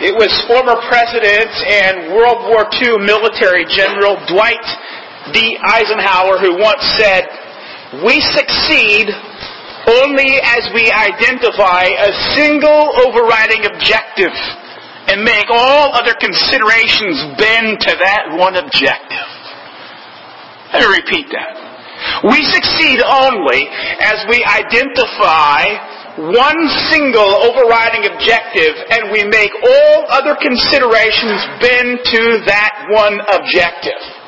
It 0.00 0.16
was 0.16 0.32
former 0.48 0.80
President 0.88 1.52
and 1.68 2.16
World 2.16 2.48
War 2.48 2.64
II 2.80 3.04
military 3.04 3.68
general 3.68 4.16
Dwight 4.32 4.64
D. 5.36 5.60
Eisenhower 5.60 6.40
who 6.40 6.56
once 6.56 6.80
said, 6.96 7.28
We 8.00 8.24
succeed 8.24 9.12
only 9.92 10.40
as 10.40 10.72
we 10.72 10.88
identify 10.88 11.84
a 11.84 12.16
single 12.32 12.96
overriding 13.04 13.68
objective 13.68 14.32
and 15.12 15.20
make 15.20 15.52
all 15.52 15.92
other 15.92 16.16
considerations 16.16 17.36
bend 17.36 17.80
to 17.84 17.92
that 18.00 18.32
one 18.40 18.56
objective. 18.56 19.28
Let 20.72 20.80
me 20.80 20.96
repeat 20.96 21.28
that. 21.28 22.24
We 22.24 22.40
succeed 22.48 23.04
only 23.04 23.68
as 24.00 24.24
we 24.32 24.40
identify 24.48 25.89
one 26.28 26.60
single 26.92 27.48
overriding 27.48 28.04
objective 28.04 28.76
and 28.92 29.08
we 29.10 29.24
make 29.24 29.50
all 29.64 30.04
other 30.12 30.36
considerations 30.36 31.40
bend 31.64 32.00
to 32.04 32.44
that 32.44 32.86
one 32.92 33.16
objective. 33.32 34.19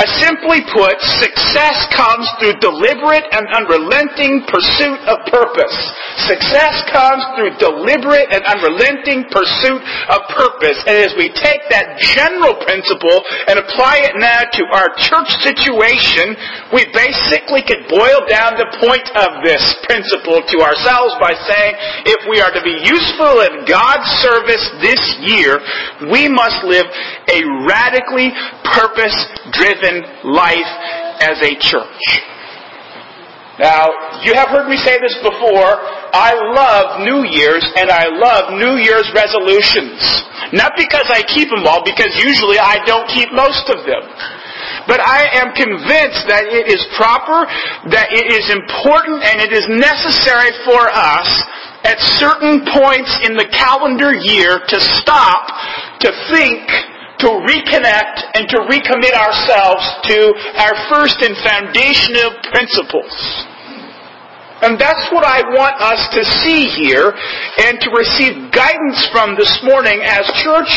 Uh, 0.00 0.08
simply 0.16 0.64
put, 0.72 0.96
success 1.20 1.76
comes 1.92 2.24
through 2.40 2.56
deliberate 2.64 3.20
and 3.36 3.44
unrelenting 3.52 4.40
pursuit 4.48 4.96
of 5.04 5.20
purpose. 5.28 5.76
Success 6.24 6.88
comes 6.88 7.20
through 7.36 7.52
deliberate 7.60 8.32
and 8.32 8.40
unrelenting 8.48 9.28
pursuit 9.28 9.76
of 10.08 10.24
purpose. 10.32 10.80
And 10.88 11.04
as 11.04 11.12
we 11.20 11.28
take 11.36 11.60
that 11.68 12.00
general 12.16 12.56
principle 12.64 13.20
and 13.44 13.60
apply 13.60 14.08
it 14.08 14.16
now 14.16 14.48
to 14.48 14.62
our 14.72 14.88
church 14.96 15.28
situation, 15.44 16.32
we 16.72 16.88
basically 16.96 17.60
could 17.60 17.84
boil 17.92 18.24
down 18.24 18.56
the 18.56 18.72
point 18.80 19.04
of 19.20 19.44
this 19.44 19.60
principle 19.84 20.40
to 20.40 20.56
ourselves 20.64 21.12
by 21.20 21.36
saying, 21.44 21.72
if 22.08 22.24
we 22.24 22.40
are 22.40 22.48
to 22.56 22.64
be 22.64 22.88
useful 22.88 23.44
in 23.44 23.68
God's 23.68 24.08
service 24.24 24.64
this 24.80 25.02
year, 25.28 25.60
we 26.08 26.24
must 26.24 26.64
live 26.64 26.88
a 27.28 27.44
radically 27.68 28.32
purpose-driven 28.64 29.89
life 30.24 30.72
as 31.20 31.40
a 31.42 31.54
church. 31.58 32.02
Now, 33.60 33.92
you 34.24 34.32
have 34.32 34.48
heard 34.48 34.72
me 34.72 34.80
say 34.80 34.96
this 35.04 35.12
before. 35.20 35.76
I 36.16 36.32
love 36.32 37.04
New 37.04 37.28
Year's 37.28 37.66
and 37.76 37.92
I 37.92 38.08
love 38.08 38.56
New 38.56 38.80
Year's 38.80 39.04
resolutions. 39.12 40.00
Not 40.56 40.72
because 40.80 41.06
I 41.12 41.20
keep 41.28 41.52
them 41.52 41.68
all, 41.68 41.84
because 41.84 42.08
usually 42.16 42.58
I 42.58 42.80
don't 42.88 43.06
keep 43.12 43.28
most 43.36 43.68
of 43.68 43.84
them. 43.84 44.00
But 44.88 45.04
I 45.04 45.28
am 45.44 45.52
convinced 45.52 46.24
that 46.32 46.48
it 46.48 46.72
is 46.72 46.80
proper, 46.96 47.44
that 47.92 48.10
it 48.10 48.32
is 48.32 48.48
important, 48.48 49.22
and 49.28 49.44
it 49.44 49.52
is 49.52 49.68
necessary 49.68 50.50
for 50.64 50.88
us 50.88 51.28
at 51.84 52.00
certain 52.16 52.64
points 52.64 53.12
in 53.28 53.36
the 53.36 53.46
calendar 53.52 54.12
year 54.16 54.56
to 54.56 54.78
stop, 54.80 55.46
to 56.00 56.08
think, 56.32 56.64
to 57.20 57.28
reconnect 57.44 58.16
and 58.34 58.48
to 58.48 58.58
recommit 58.68 59.14
ourselves 59.14 59.84
to 60.08 60.18
our 60.60 60.74
first 60.88 61.20
and 61.20 61.36
foundational 61.44 62.36
principles. 62.52 63.12
And 64.60 64.76
that's 64.76 65.08
what 65.12 65.24
I 65.24 65.40
want 65.56 65.80
us 65.80 66.04
to 66.12 66.22
see 66.44 66.68
here 66.68 67.16
and 67.64 67.80
to 67.80 67.88
receive 67.96 68.52
guidance 68.52 69.08
from 69.08 69.32
this 69.36 69.56
morning 69.64 70.04
as 70.04 70.28
church 70.44 70.68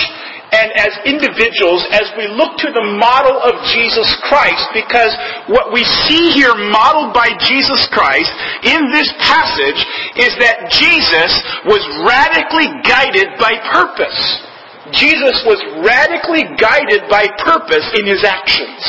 and 0.53 0.69
as 0.77 0.94
individuals 1.03 1.83
as 1.91 2.08
we 2.16 2.30
look 2.30 2.55
to 2.61 2.69
the 2.71 2.88
model 3.02 3.41
of 3.41 3.58
Jesus 3.73 4.08
Christ 4.30 4.69
because 4.71 5.11
what 5.49 5.73
we 5.73 5.83
see 6.08 6.31
here 6.31 6.53
modeled 6.55 7.11
by 7.11 7.33
Jesus 7.41 7.89
Christ 7.91 8.30
in 8.64 8.94
this 8.94 9.09
passage 9.19 9.81
is 10.16 10.31
that 10.39 10.69
Jesus 10.69 11.31
was 11.66 11.83
radically 12.05 12.69
guided 12.86 13.36
by 13.41 13.58
purpose. 13.73 14.52
Jesus 14.92 15.39
was 15.48 15.64
radically 15.80 16.44
guided 16.59 17.08
by 17.08 17.31
purpose 17.39 17.88
in 17.95 18.03
his 18.03 18.28
actions. 18.28 18.84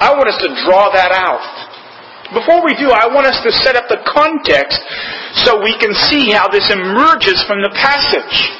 I 0.00 0.16
want 0.16 0.32
us 0.32 0.40
to 0.40 0.48
draw 0.64 0.88
that 0.92 1.12
out. 1.12 1.44
Before 2.32 2.64
we 2.64 2.72
do, 2.74 2.88
I 2.90 3.06
want 3.12 3.28
us 3.28 3.38
to 3.44 3.52
set 3.52 3.76
up 3.76 3.86
the 3.92 4.00
context 4.08 4.80
so 5.44 5.62
we 5.62 5.76
can 5.76 5.92
see 6.08 6.32
how 6.32 6.48
this 6.48 6.72
emerges 6.72 7.38
from 7.44 7.60
the 7.60 7.70
passage. 7.76 8.50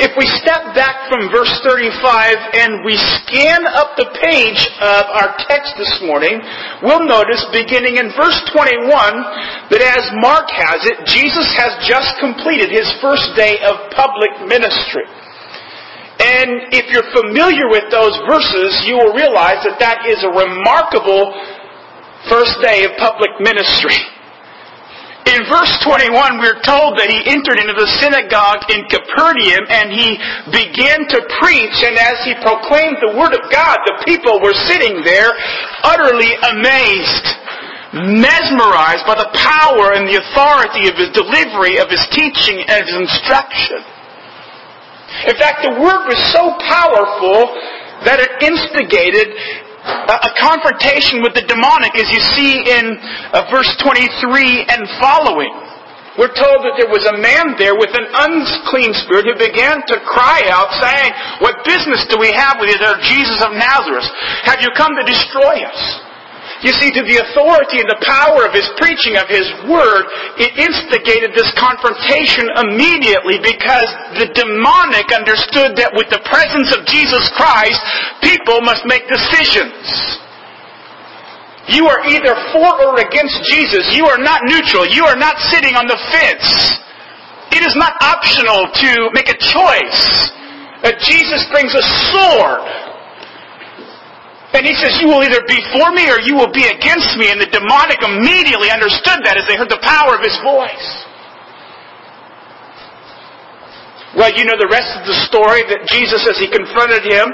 If 0.00 0.16
we 0.16 0.26
step 0.40 0.74
back 0.74 1.06
from 1.12 1.30
verse 1.30 1.52
35 1.62 1.92
and 2.56 2.82
we 2.82 2.96
scan 2.96 3.62
up 3.76 3.94
the 3.94 4.10
page 4.18 4.66
of 4.80 5.04
our 5.14 5.36
text 5.46 5.76
this 5.76 6.00
morning, 6.02 6.40
we'll 6.82 7.06
notice 7.06 7.44
beginning 7.52 8.00
in 8.00 8.10
verse 8.16 8.40
21 8.50 8.88
that 9.70 9.84
as 9.84 10.08
Mark 10.18 10.48
has 10.50 10.82
it, 10.88 11.06
Jesus 11.06 11.46
has 11.54 11.76
just 11.86 12.18
completed 12.18 12.72
his 12.72 12.88
first 12.98 13.36
day 13.36 13.60
of 13.62 13.92
public 13.94 14.32
ministry. 14.48 15.04
And 16.22 16.70
if 16.70 16.86
you're 16.94 17.10
familiar 17.10 17.66
with 17.66 17.90
those 17.90 18.14
verses, 18.30 18.86
you 18.86 18.94
will 18.94 19.10
realize 19.10 19.58
that 19.66 19.82
that 19.82 20.06
is 20.06 20.22
a 20.22 20.30
remarkable 20.30 21.34
first 22.30 22.62
day 22.62 22.86
of 22.86 22.94
public 23.02 23.34
ministry. 23.42 23.98
In 25.26 25.46
verse 25.46 25.70
21, 25.86 26.42
we're 26.42 26.58
told 26.66 26.98
that 26.98 27.06
he 27.06 27.22
entered 27.30 27.58
into 27.58 27.78
the 27.78 27.90
synagogue 28.02 28.66
in 28.70 28.82
Capernaum 28.90 29.64
and 29.70 29.94
he 29.94 30.18
began 30.50 31.06
to 31.10 31.18
preach. 31.38 31.78
And 31.82 31.94
as 31.94 32.22
he 32.26 32.34
proclaimed 32.42 32.98
the 32.98 33.14
word 33.14 33.30
of 33.30 33.42
God, 33.50 33.78
the 33.86 34.02
people 34.02 34.42
were 34.42 34.54
sitting 34.66 35.02
there 35.06 35.30
utterly 35.86 36.30
amazed, 36.42 37.26
mesmerized 38.18 39.06
by 39.06 39.14
the 39.14 39.30
power 39.30 39.94
and 39.94 40.10
the 40.10 40.18
authority 40.22 40.90
of 40.90 40.98
his 40.98 41.14
delivery, 41.14 41.78
of 41.78 41.86
his 41.86 42.02
teaching, 42.10 42.58
and 42.66 42.82
his 42.82 42.94
instruction. 42.94 43.91
In 45.28 45.36
fact, 45.36 45.62
the 45.62 45.74
word 45.78 46.02
was 46.08 46.20
so 46.32 46.56
powerful 46.62 47.52
that 48.04 48.18
it 48.18 48.32
instigated 48.42 49.30
a, 49.82 50.30
confrontation 50.38 51.22
with 51.22 51.34
the 51.34 51.42
demonic, 51.46 51.94
as 51.98 52.06
you 52.10 52.22
see 52.22 52.54
in 52.66 52.98
uh, 53.34 53.46
verse 53.50 53.70
23 53.82 54.66
and 54.70 54.86
following. 55.02 55.50
We're 56.18 56.34
told 56.34 56.60
that 56.68 56.76
there 56.76 56.92
was 56.92 57.08
a 57.08 57.16
man 57.16 57.56
there 57.56 57.72
with 57.72 57.90
an 57.96 58.04
unclean 58.04 58.92
spirit 58.92 59.24
who 59.24 59.34
began 59.38 59.80
to 59.80 59.96
cry 60.04 60.44
out, 60.52 60.68
saying, 60.76 61.10
What 61.40 61.64
business 61.64 62.04
do 62.12 62.20
we 62.20 62.28
have 62.36 62.60
with 62.60 62.68
you, 62.68 62.78
there, 62.78 63.00
Jesus 63.00 63.40
of 63.40 63.56
Nazareth? 63.56 64.04
Have 64.44 64.60
you 64.60 64.68
come 64.76 64.92
to 64.92 65.04
destroy 65.08 65.64
us? 65.64 65.80
You 66.62 66.70
see, 66.78 66.94
to 66.94 67.02
the 67.02 67.18
authority 67.18 67.82
and 67.82 67.90
the 67.90 67.98
power 68.06 68.46
of 68.46 68.54
his 68.54 68.70
preaching 68.78 69.18
of 69.18 69.26
his 69.26 69.50
word, 69.66 70.06
it 70.38 70.54
instigated 70.54 71.34
this 71.34 71.50
confrontation 71.58 72.46
immediately 72.62 73.42
because 73.42 73.90
the 74.14 74.30
demonic 74.30 75.10
understood 75.10 75.74
that 75.74 75.90
with 75.98 76.06
the 76.14 76.22
presence 76.30 76.70
of 76.70 76.86
Jesus 76.86 77.26
Christ, 77.34 77.82
people 78.22 78.62
must 78.62 78.86
make 78.86 79.10
decisions. 79.10 80.22
You 81.66 81.90
are 81.90 82.06
either 82.06 82.34
for 82.54 82.70
or 82.86 82.94
against 83.02 83.42
Jesus. 83.50 83.90
You 83.98 84.06
are 84.06 84.22
not 84.22 84.46
neutral. 84.46 84.86
You 84.86 85.02
are 85.02 85.18
not 85.18 85.42
sitting 85.50 85.74
on 85.74 85.90
the 85.90 85.98
fence. 86.14 86.78
It 87.50 87.66
is 87.66 87.74
not 87.74 87.98
optional 87.98 88.70
to 88.70 88.90
make 89.18 89.26
a 89.26 89.38
choice. 89.38 90.30
That 90.86 91.02
Jesus 91.02 91.42
brings 91.50 91.74
a 91.74 91.82
sword 92.10 92.91
and 94.52 94.68
he 94.68 94.76
says, 94.76 95.00
you 95.00 95.08
will 95.08 95.24
either 95.24 95.40
be 95.48 95.60
for 95.72 95.90
me 95.96 96.12
or 96.12 96.20
you 96.20 96.36
will 96.36 96.52
be 96.52 96.68
against 96.68 97.16
me. 97.16 97.32
And 97.32 97.40
the 97.40 97.48
demonic 97.48 98.04
immediately 98.04 98.68
understood 98.68 99.24
that 99.24 99.40
as 99.40 99.48
they 99.48 99.56
heard 99.56 99.72
the 99.72 99.80
power 99.80 100.12
of 100.12 100.20
his 100.20 100.36
voice. 100.44 100.88
Well, 104.12 104.28
you 104.28 104.44
know 104.44 104.60
the 104.60 104.68
rest 104.68 104.92
of 105.00 105.08
the 105.08 105.16
story 105.24 105.64
that 105.72 105.88
Jesus, 105.88 106.28
as 106.28 106.36
he 106.36 106.44
confronted 106.44 107.00
him, 107.00 107.32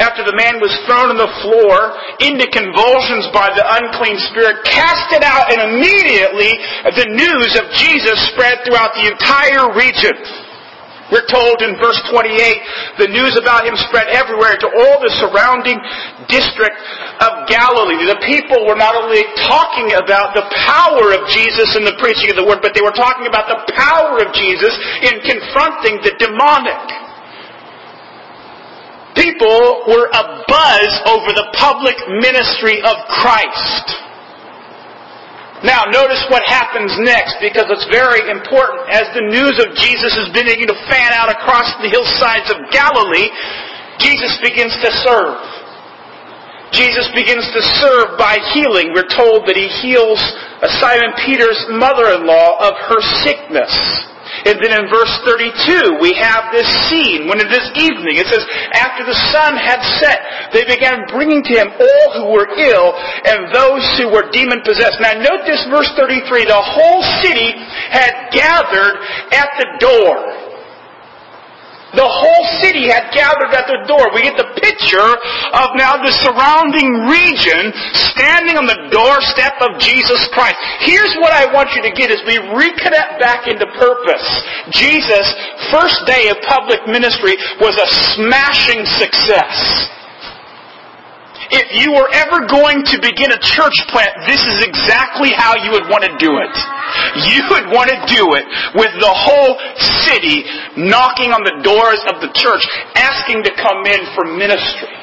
after 0.00 0.24
the 0.24 0.32
man 0.32 0.56
was 0.56 0.72
thrown 0.88 1.12
on 1.12 1.20
the 1.20 1.28
floor 1.44 1.92
into 2.24 2.48
convulsions 2.48 3.28
by 3.28 3.52
the 3.52 3.60
unclean 3.60 4.16
spirit, 4.32 4.64
cast 4.64 5.12
it 5.12 5.20
out, 5.20 5.52
and 5.52 5.60
immediately 5.68 6.56
the 6.96 7.12
news 7.12 7.52
of 7.60 7.68
Jesus 7.76 8.16
spread 8.32 8.64
throughout 8.64 8.96
the 8.96 9.04
entire 9.04 9.68
region. 9.76 10.16
We're 11.12 11.28
told 11.28 11.60
in 11.60 11.76
verse 11.76 12.00
28, 12.08 13.04
the 13.04 13.12
news 13.12 13.36
about 13.36 13.68
him 13.68 13.76
spread 13.76 14.08
everywhere 14.08 14.56
to 14.56 14.68
all 14.72 14.96
the 15.04 15.12
surrounding 15.20 15.76
district 16.32 16.80
of 17.20 17.44
Galilee. 17.44 18.08
The 18.08 18.24
people 18.24 18.64
were 18.64 18.78
not 18.78 18.96
only 18.96 19.20
talking 19.44 19.92
about 20.00 20.32
the 20.32 20.48
power 20.64 21.12
of 21.12 21.28
Jesus 21.28 21.76
in 21.76 21.84
the 21.84 21.92
preaching 22.00 22.32
of 22.32 22.40
the 22.40 22.46
word, 22.46 22.64
but 22.64 22.72
they 22.72 22.80
were 22.80 22.96
talking 22.96 23.28
about 23.28 23.52
the 23.52 23.60
power 23.76 24.24
of 24.24 24.32
Jesus 24.32 24.72
in 25.04 25.20
confronting 25.20 26.00
the 26.00 26.16
demonic. 26.16 26.80
People 29.12 29.84
were 29.86 30.08
abuzz 30.08 30.92
over 31.04 31.30
the 31.36 31.52
public 31.52 31.94
ministry 32.24 32.80
of 32.80 32.96
Christ. 33.20 33.86
Now, 35.64 35.88
notice 35.88 36.20
what 36.28 36.44
happens 36.44 36.92
next 37.00 37.40
because 37.40 37.64
it's 37.72 37.88
very 37.88 38.28
important. 38.28 38.84
As 38.92 39.08
the 39.16 39.24
news 39.24 39.56
of 39.64 39.72
Jesus 39.80 40.12
is 40.12 40.28
beginning 40.36 40.68
to 40.68 40.76
fan 40.92 41.10
out 41.16 41.32
across 41.32 41.72
the 41.80 41.88
hillsides 41.88 42.52
of 42.52 42.68
Galilee, 42.68 43.32
Jesus 43.96 44.36
begins 44.44 44.76
to 44.84 44.92
serve. 45.00 45.40
Jesus 46.68 47.08
begins 47.16 47.48
to 47.56 47.62
serve 47.80 48.18
by 48.20 48.36
healing. 48.52 48.92
We're 48.92 49.08
told 49.08 49.48
that 49.48 49.56
he 49.56 49.72
heals 49.80 50.20
Simon 50.84 51.16
Peter's 51.24 51.64
mother-in-law 51.72 52.60
of 52.60 52.74
her 52.92 53.00
sickness. 53.24 53.72
And 54.42 54.58
then 54.58 54.74
in 54.74 54.90
verse 54.90 55.14
32, 55.22 56.02
we 56.02 56.12
have 56.18 56.50
this 56.50 56.66
scene 56.90 57.30
when 57.30 57.38
it 57.38 57.50
is 57.50 57.66
evening. 57.78 58.18
It 58.18 58.26
says, 58.26 58.42
after 58.74 59.06
the 59.06 59.16
sun 59.30 59.54
had 59.54 59.78
set, 60.02 60.50
they 60.52 60.66
began 60.66 61.06
bringing 61.14 61.42
to 61.46 61.52
him 61.54 61.70
all 61.70 62.06
who 62.18 62.26
were 62.34 62.50
ill 62.58 62.94
and 63.24 63.54
those 63.54 63.84
who 63.96 64.10
were 64.10 64.30
demon 64.34 64.60
possessed. 64.66 64.98
Now 65.00 65.14
note 65.14 65.46
this 65.46 65.62
verse 65.70 65.90
33. 65.96 66.44
The 66.44 66.54
whole 66.54 67.02
city 67.22 67.54
had 67.90 68.34
gathered 68.34 68.98
at 69.32 69.48
the 69.58 69.68
door. 69.78 70.44
The 71.94 72.02
whole 72.02 72.44
city 72.58 72.90
had 72.90 73.14
gathered 73.14 73.54
at 73.54 73.70
the 73.70 73.86
door. 73.86 74.10
We 74.10 74.26
get 74.26 74.34
the 74.34 74.50
picture 74.58 75.10
of 75.54 75.66
now 75.78 75.94
the 76.02 76.10
surrounding 76.10 77.06
region 77.06 77.70
standing 78.10 78.58
on 78.58 78.66
the 78.66 78.90
doorstep 78.90 79.54
of 79.62 79.78
Jesus 79.78 80.26
Christ. 80.34 80.58
Here's 80.82 81.14
what 81.22 81.30
I 81.30 81.46
want 81.54 81.70
you 81.78 81.86
to 81.86 81.94
get 81.94 82.10
as 82.10 82.18
we 82.26 82.42
reconnect 82.50 83.22
back 83.22 83.46
into 83.46 83.63
purpose. 83.78 84.26
Jesus' 84.70 85.28
first 85.70 86.06
day 86.06 86.28
of 86.28 86.36
public 86.46 86.86
ministry 86.86 87.36
was 87.60 87.76
a 87.76 87.88
smashing 88.16 88.84
success. 88.86 89.90
If 91.50 91.76
you 91.76 91.92
were 91.92 92.08
ever 92.08 92.48
going 92.48 92.82
to 92.88 92.96
begin 92.98 93.30
a 93.30 93.38
church 93.38 93.76
plant, 93.92 94.10
this 94.26 94.40
is 94.42 94.64
exactly 94.64 95.30
how 95.36 95.54
you 95.60 95.70
would 95.76 95.86
want 95.92 96.02
to 96.02 96.12
do 96.16 96.40
it. 96.40 96.54
You 97.30 97.44
would 97.52 97.68
want 97.68 97.92
to 97.92 97.98
do 98.08 98.34
it 98.34 98.46
with 98.74 98.90
the 98.98 99.12
whole 99.12 99.54
city 100.08 100.42
knocking 100.76 101.36
on 101.36 101.44
the 101.44 101.60
doors 101.62 102.00
of 102.08 102.24
the 102.24 102.32
church, 102.32 102.64
asking 102.96 103.44
to 103.44 103.52
come 103.60 103.84
in 103.84 104.00
for 104.16 104.24
ministry. 104.24 104.94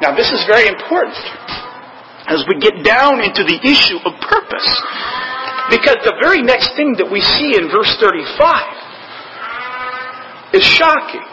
Now 0.00 0.14
this 0.16 0.30
is 0.30 0.40
very 0.46 0.68
important 0.68 1.18
as 2.30 2.46
we 2.46 2.54
get 2.62 2.86
down 2.86 3.18
into 3.20 3.42
the 3.42 3.58
issue 3.66 3.98
of 4.06 4.14
purpose. 4.22 4.70
Because 5.68 5.98
the 6.06 6.14
very 6.22 6.42
next 6.42 6.76
thing 6.78 6.94
that 6.98 7.10
we 7.10 7.20
see 7.20 7.56
in 7.58 7.68
verse 7.68 7.96
35 7.98 10.54
is 10.54 10.62
shocking. 10.62 11.26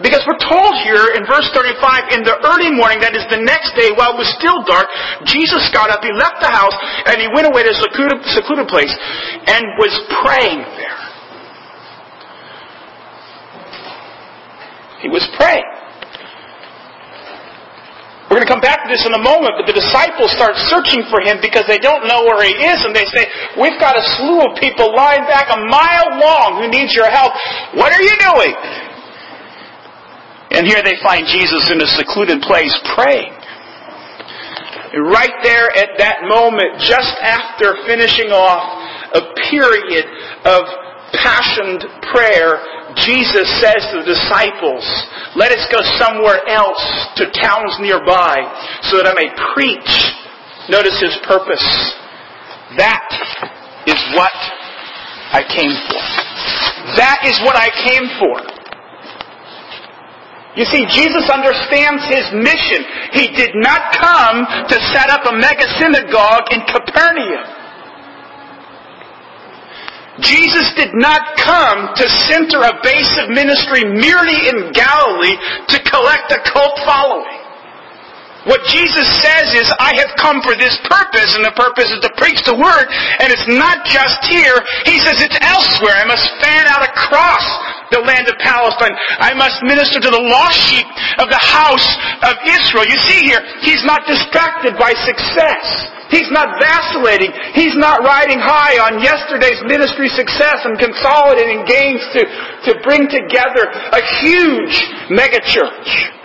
Because 0.00 0.24
we're 0.26 0.40
told 0.40 0.74
here 0.82 1.12
in 1.14 1.26
verse 1.28 1.48
35, 1.54 2.12
in 2.16 2.24
the 2.26 2.34
early 2.42 2.72
morning, 2.74 2.98
that 3.04 3.14
is 3.14 3.22
the 3.30 3.38
next 3.38 3.76
day, 3.78 3.92
while 3.94 4.16
it 4.16 4.18
was 4.18 4.26
still 4.34 4.64
dark, 4.66 4.90
Jesus 5.28 5.70
got 5.70 5.94
up, 5.94 6.02
he 6.02 6.10
left 6.10 6.42
the 6.42 6.50
house, 6.50 6.74
and 7.06 7.22
he 7.22 7.30
went 7.30 7.46
away 7.46 7.62
to 7.62 7.70
a 7.70 7.78
secluded, 7.78 8.18
secluded 8.34 8.66
place 8.66 8.90
and 9.46 9.62
was 9.78 9.94
praying 10.24 10.66
there. 10.74 10.98
He 15.06 15.08
was 15.08 15.22
praying. 15.38 15.62
We're 18.32 18.40
going 18.40 18.48
to 18.48 18.54
come 18.56 18.64
back 18.64 18.80
to 18.80 18.88
this 18.88 19.04
in 19.04 19.12
a 19.12 19.20
moment, 19.20 19.60
but 19.60 19.68
the 19.68 19.76
disciples 19.76 20.32
start 20.32 20.56
searching 20.72 21.04
for 21.12 21.20
him 21.20 21.36
because 21.44 21.68
they 21.68 21.76
don't 21.76 22.08
know 22.08 22.24
where 22.24 22.40
he 22.40 22.56
is, 22.56 22.80
and 22.80 22.96
they 22.96 23.04
say, 23.12 23.28
We've 23.60 23.76
got 23.76 23.92
a 23.92 24.00
slew 24.16 24.40
of 24.40 24.56
people 24.56 24.88
lying 24.96 25.28
back 25.28 25.52
a 25.52 25.60
mile 25.68 26.16
long 26.16 26.64
who 26.64 26.72
need 26.72 26.96
your 26.96 27.12
help. 27.12 27.28
What 27.76 27.92
are 27.92 28.00
you 28.00 28.16
doing? 28.16 28.56
And 30.56 30.64
here 30.64 30.80
they 30.80 30.96
find 31.04 31.28
Jesus 31.28 31.68
in 31.68 31.76
a 31.84 31.88
secluded 31.92 32.40
place 32.40 32.72
praying. 32.96 33.36
Right 35.12 35.36
there 35.44 35.68
at 35.76 36.00
that 36.00 36.24
moment, 36.24 36.80
just 36.80 37.12
after 37.20 37.84
finishing 37.84 38.32
off 38.32 38.64
a 39.12 39.28
period 39.52 40.08
of 40.48 40.64
passioned 41.12 41.84
prayer, 42.12 42.60
Jesus 42.96 43.48
says 43.60 43.80
to 43.92 44.04
the 44.04 44.08
disciples, 44.12 44.84
let 45.36 45.52
us 45.52 45.64
go 45.72 45.80
somewhere 45.96 46.44
else 46.48 46.82
to 47.16 47.30
towns 47.32 47.76
nearby 47.80 48.36
so 48.88 49.00
that 49.00 49.08
I 49.08 49.14
may 49.16 49.32
preach. 49.56 49.92
Notice 50.68 51.00
his 51.00 51.16
purpose. 51.24 51.64
That 52.76 53.04
is 53.86 53.98
what 54.14 54.32
I 55.32 55.42
came 55.44 55.72
for. 55.88 56.02
That 56.96 57.24
is 57.24 57.40
what 57.44 57.56
I 57.56 57.68
came 57.84 58.06
for. 58.20 58.36
You 60.52 60.68
see, 60.68 60.84
Jesus 60.84 61.32
understands 61.32 62.04
his 62.12 62.28
mission. 62.36 62.84
He 63.16 63.32
did 63.32 63.56
not 63.56 63.96
come 63.96 64.44
to 64.68 64.76
set 64.92 65.08
up 65.08 65.24
a 65.24 65.32
mega 65.32 65.64
synagogue 65.80 66.52
in 66.52 66.60
Capernaum. 66.68 67.61
Jesus 70.20 70.72
did 70.74 70.92
not 70.94 71.36
come 71.38 71.94
to 71.96 72.08
center 72.08 72.60
a 72.60 72.80
base 72.82 73.16
of 73.18 73.30
ministry 73.30 73.84
merely 73.84 74.48
in 74.48 74.72
Galilee 74.72 75.36
to 75.68 75.78
collect 75.88 76.32
a 76.32 76.40
cult 76.44 76.78
following. 76.84 77.41
What 78.44 78.58
Jesus 78.66 79.06
says 79.22 79.54
is, 79.54 79.70
I 79.78 79.94
have 80.02 80.18
come 80.18 80.42
for 80.42 80.58
this 80.58 80.74
purpose, 80.90 81.38
and 81.38 81.46
the 81.46 81.54
purpose 81.54 81.86
is 81.94 82.02
to 82.02 82.10
preach 82.18 82.42
the 82.42 82.58
word, 82.58 82.86
and 83.22 83.30
it's 83.30 83.46
not 83.46 83.86
just 83.86 84.18
here. 84.26 84.58
He 84.82 84.98
says 84.98 85.22
it's 85.22 85.38
elsewhere. 85.38 85.94
I 85.94 86.06
must 86.06 86.26
fan 86.42 86.66
out 86.66 86.82
across 86.82 87.46
the 87.94 88.02
land 88.02 88.26
of 88.26 88.34
Palestine. 88.42 88.96
I 89.22 89.30
must 89.38 89.62
minister 89.62 90.02
to 90.02 90.10
the 90.10 90.24
lost 90.26 90.58
sheep 90.58 90.88
of 91.22 91.30
the 91.30 91.38
house 91.38 91.86
of 92.26 92.34
Israel. 92.42 92.88
You 92.88 92.98
see 93.06 93.22
here, 93.30 93.38
he's 93.62 93.84
not 93.86 94.02
distracted 94.10 94.74
by 94.74 94.90
success. 95.06 95.92
He's 96.10 96.28
not 96.34 96.60
vacillating. 96.60 97.32
He's 97.54 97.78
not 97.78 98.04
riding 98.04 98.42
high 98.42 98.76
on 98.84 99.00
yesterday's 99.00 99.62
ministry 99.64 100.10
success 100.12 100.60
and 100.66 100.76
consolidating 100.76 101.64
gains 101.64 102.02
to, 102.12 102.22
to 102.68 102.80
bring 102.82 103.08
together 103.08 103.70
a 103.70 104.02
huge 104.20 104.76
megachurch. 105.08 106.21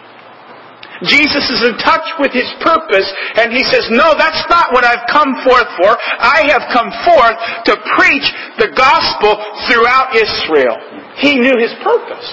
Jesus 1.05 1.45
is 1.53 1.61
in 1.61 1.77
touch 1.77 2.05
with 2.17 2.33
his 2.33 2.49
purpose 2.65 3.05
and 3.37 3.53
he 3.53 3.61
says, 3.61 3.85
no, 3.93 4.17
that's 4.17 4.45
not 4.49 4.73
what 4.73 4.81
I've 4.81 5.05
come 5.11 5.37
forth 5.45 5.69
for. 5.77 5.93
I 6.17 6.49
have 6.49 6.65
come 6.73 6.89
forth 7.05 7.37
to 7.69 7.73
preach 7.99 8.27
the 8.57 8.73
gospel 8.73 9.37
throughout 9.69 10.17
Israel. 10.17 10.77
He 11.21 11.37
knew 11.37 11.53
his 11.57 11.73
purpose. 11.85 12.29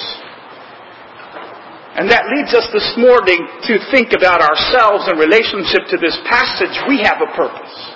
And 1.94 2.10
that 2.10 2.26
leads 2.26 2.50
us 2.54 2.66
this 2.74 2.90
morning 2.98 3.38
to 3.70 3.78
think 3.94 4.10
about 4.16 4.42
ourselves 4.42 5.06
in 5.06 5.14
relationship 5.14 5.86
to 5.94 5.96
this 5.96 6.18
passage. 6.26 6.74
We 6.90 6.98
have 7.06 7.22
a 7.22 7.30
purpose. 7.38 7.93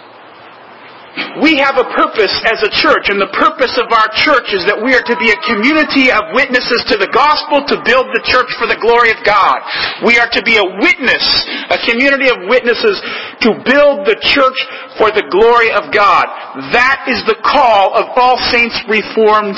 We 1.43 1.59
have 1.62 1.79
a 1.79 1.87
purpose 1.94 2.32
as 2.47 2.61
a 2.67 2.70
church, 2.73 3.11
and 3.11 3.20
the 3.20 3.31
purpose 3.35 3.79
of 3.79 3.91
our 3.94 4.11
church 4.25 4.50
is 4.50 4.67
that 4.67 4.79
we 4.79 4.94
are 4.94 5.05
to 5.06 5.17
be 5.19 5.31
a 5.31 5.38
community 5.47 6.11
of 6.11 6.35
witnesses 6.35 6.82
to 6.91 6.97
the 6.99 7.11
gospel 7.15 7.62
to 7.67 7.76
build 7.87 8.11
the 8.11 8.25
church 8.26 8.50
for 8.59 8.67
the 8.67 8.79
glory 8.79 9.15
of 9.15 9.20
God. 9.23 9.62
We 10.03 10.19
are 10.19 10.31
to 10.31 10.43
be 10.43 10.59
a 10.59 10.67
witness, 10.67 11.25
a 11.70 11.79
community 11.87 12.31
of 12.31 12.50
witnesses 12.50 12.99
to 13.47 13.59
build 13.62 14.06
the 14.06 14.19
church 14.19 14.59
for 14.99 15.15
the 15.15 15.26
glory 15.31 15.70
of 15.70 15.94
God. 15.94 16.26
That 16.75 17.06
is 17.06 17.23
the 17.26 17.38
call 17.43 17.94
of 17.94 18.11
All 18.19 18.38
Saints 18.50 18.76
Reformed 18.91 19.56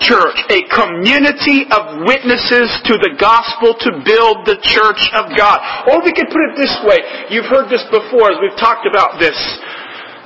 church, 0.00 0.38
a 0.50 0.62
community 0.70 1.66
of 1.74 2.06
witnesses 2.06 2.70
to 2.86 2.94
the 3.02 3.18
gospel 3.18 3.74
to 3.74 3.90
build 4.06 4.46
the 4.46 4.58
church 4.62 5.02
of 5.14 5.34
God. 5.34 5.58
Or 5.90 6.02
we 6.02 6.14
could 6.14 6.30
put 6.30 6.42
it 6.50 6.54
this 6.54 6.74
way. 6.86 6.98
You've 7.30 7.50
heard 7.50 7.66
this 7.66 7.82
before 7.90 8.30
as 8.30 8.38
we've 8.38 8.58
talked 8.58 8.86
about 8.86 9.18
this 9.18 9.36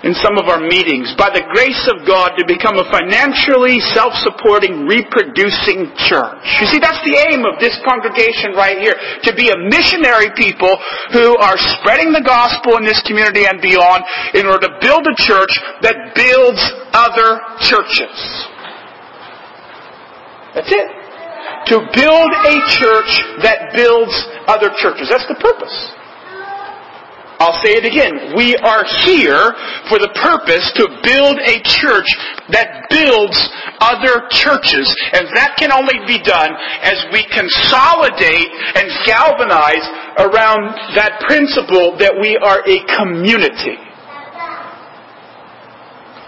in 0.03 0.15
some 0.19 0.35
of 0.35 0.51
our 0.51 0.59
meetings, 0.59 1.15
by 1.15 1.31
the 1.31 1.47
grace 1.55 1.87
of 1.87 2.03
God, 2.03 2.35
to 2.35 2.43
become 2.43 2.75
a 2.75 2.87
financially 2.91 3.79
self-supporting, 3.95 4.83
reproducing 4.91 5.95
church. 6.11 6.43
You 6.59 6.67
see, 6.67 6.83
that's 6.83 6.99
the 7.07 7.15
aim 7.31 7.47
of 7.47 7.63
this 7.63 7.79
congregation 7.87 8.59
right 8.59 8.83
here, 8.83 8.99
to 8.99 9.31
be 9.39 9.55
a 9.55 9.59
missionary 9.71 10.35
people 10.35 10.75
who 11.15 11.39
are 11.39 11.55
spreading 11.79 12.11
the 12.11 12.25
gospel 12.27 12.83
in 12.83 12.85
this 12.85 12.99
community 13.07 13.47
and 13.47 13.63
beyond 13.63 14.03
in 14.35 14.51
order 14.51 14.67
to 14.67 14.75
build 14.83 15.07
a 15.07 15.15
church 15.23 15.55
that 15.87 16.19
builds 16.19 16.59
other 16.91 17.39
churches. 17.63 18.15
That's 20.59 20.73
it. 20.75 20.89
To 21.71 21.79
build 21.95 22.31
a 22.43 22.57
church 22.75 23.13
that 23.47 23.71
builds 23.71 24.13
other 24.51 24.75
churches. 24.83 25.07
That's 25.09 25.31
the 25.31 25.39
purpose. 25.39 25.95
I'll 27.39 27.59
say 27.65 27.75
it 27.75 27.85
again. 27.85 28.37
We 28.37 28.55
are 28.61 28.85
here 29.03 29.55
for 29.89 29.99
the 29.99 30.13
purpose 30.23 30.63
to 30.79 30.87
build 31.03 31.39
a 31.43 31.59
church 31.65 32.07
that 32.55 32.87
builds 32.91 33.37
other 33.83 34.31
churches. 34.31 34.87
And 35.13 35.27
that 35.35 35.57
can 35.59 35.73
only 35.73 35.99
be 36.07 36.23
done 36.23 36.55
as 36.83 37.03
we 37.11 37.27
consolidate 37.33 38.47
and 38.79 38.87
galvanize 39.03 39.87
around 40.23 40.71
that 40.95 41.25
principle 41.27 41.99
that 41.99 42.15
we 42.15 42.39
are 42.39 42.63
a 42.63 42.79
community. 42.95 43.79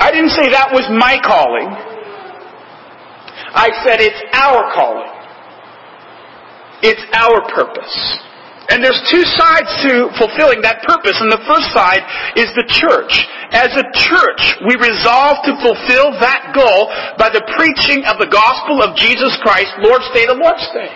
I 0.02 0.10
didn't 0.10 0.34
say 0.34 0.50
that 0.50 0.74
was 0.74 0.84
my 0.90 1.16
calling. 1.22 1.70
I 3.54 3.70
said 3.86 4.00
it's 4.02 4.18
our 4.34 4.66
calling. 4.74 5.14
It's 6.82 7.00
our 7.14 7.40
purpose. 7.54 8.18
And 8.72 8.80
there's 8.80 9.00
two 9.12 9.24
sides 9.36 9.68
to 9.84 10.08
fulfilling 10.16 10.64
that 10.64 10.80
purpose, 10.88 11.20
and 11.20 11.28
the 11.28 11.44
first 11.44 11.68
side 11.76 12.00
is 12.32 12.48
the 12.56 12.64
church. 12.64 13.12
As 13.52 13.68
a 13.76 13.84
church, 13.92 14.42
we 14.64 14.72
resolve 14.80 15.44
to 15.44 15.52
fulfill 15.60 16.16
that 16.24 16.56
goal 16.56 16.88
by 17.20 17.28
the 17.28 17.44
preaching 17.60 18.08
of 18.08 18.16
the 18.16 18.30
gospel 18.30 18.80
of 18.80 18.96
Jesus 18.96 19.36
Christ, 19.44 19.68
Lord's 19.84 20.08
Day 20.16 20.24
to 20.26 20.36
Lord's 20.40 20.64
Day. 20.72 20.88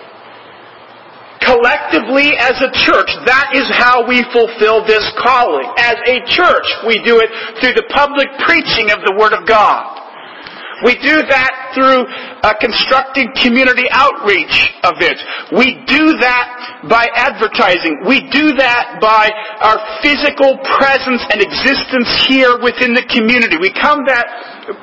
Collectively 1.44 2.34
as 2.40 2.56
a 2.64 2.72
church, 2.72 3.12
that 3.28 3.52
is 3.52 3.68
how 3.76 4.02
we 4.08 4.24
fulfill 4.32 4.82
this 4.88 5.04
calling. 5.20 5.68
As 5.76 6.00
a 6.08 6.24
church, 6.24 6.66
we 6.88 6.98
do 7.04 7.20
it 7.20 7.30
through 7.60 7.76
the 7.76 7.86
public 7.92 8.26
preaching 8.48 8.90
of 8.90 9.04
the 9.04 9.12
Word 9.12 9.36
of 9.36 9.46
God. 9.46 10.07
We 10.84 10.94
do 10.98 11.26
that 11.26 11.74
through 11.74 12.06
constructing 12.62 13.34
community 13.34 13.86
outreach 13.90 14.70
events. 14.86 15.20
We 15.50 15.82
do 15.90 16.14
that 16.22 16.86
by 16.86 17.10
advertising. 17.14 18.06
We 18.06 18.22
do 18.30 18.54
that 18.54 19.02
by 19.02 19.26
our 19.58 19.78
physical 20.02 20.58
presence 20.78 21.22
and 21.34 21.42
existence 21.42 22.06
here 22.30 22.62
within 22.62 22.94
the 22.94 23.02
community. 23.10 23.58
We 23.58 23.74
come 23.74 24.06
that 24.06 24.26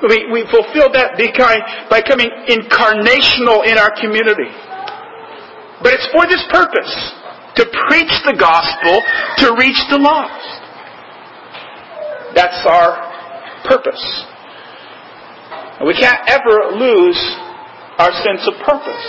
we, 0.03 0.27
we 0.31 0.43
fulfill 0.51 0.91
that 0.91 1.15
by 1.89 2.01
coming 2.01 2.27
incarnational 2.51 3.63
in 3.63 3.77
our 3.79 3.93
community. 3.95 4.51
But 5.79 5.93
it's 5.95 6.07
for 6.11 6.27
this 6.27 6.43
purpose 6.51 6.91
to 7.55 7.63
preach 7.87 8.11
the 8.27 8.35
gospel, 8.35 8.99
to 9.43 9.55
reach 9.55 9.79
the 9.89 9.97
lost. 9.97 10.43
That's 12.35 12.59
our 12.67 12.99
purpose. 13.63 14.03
And 15.79 15.87
we 15.87 15.93
can't 15.93 16.19
ever 16.27 16.75
lose 16.79 17.19
our 17.99 18.11
sense 18.23 18.47
of 18.47 18.55
purpose. 18.63 19.05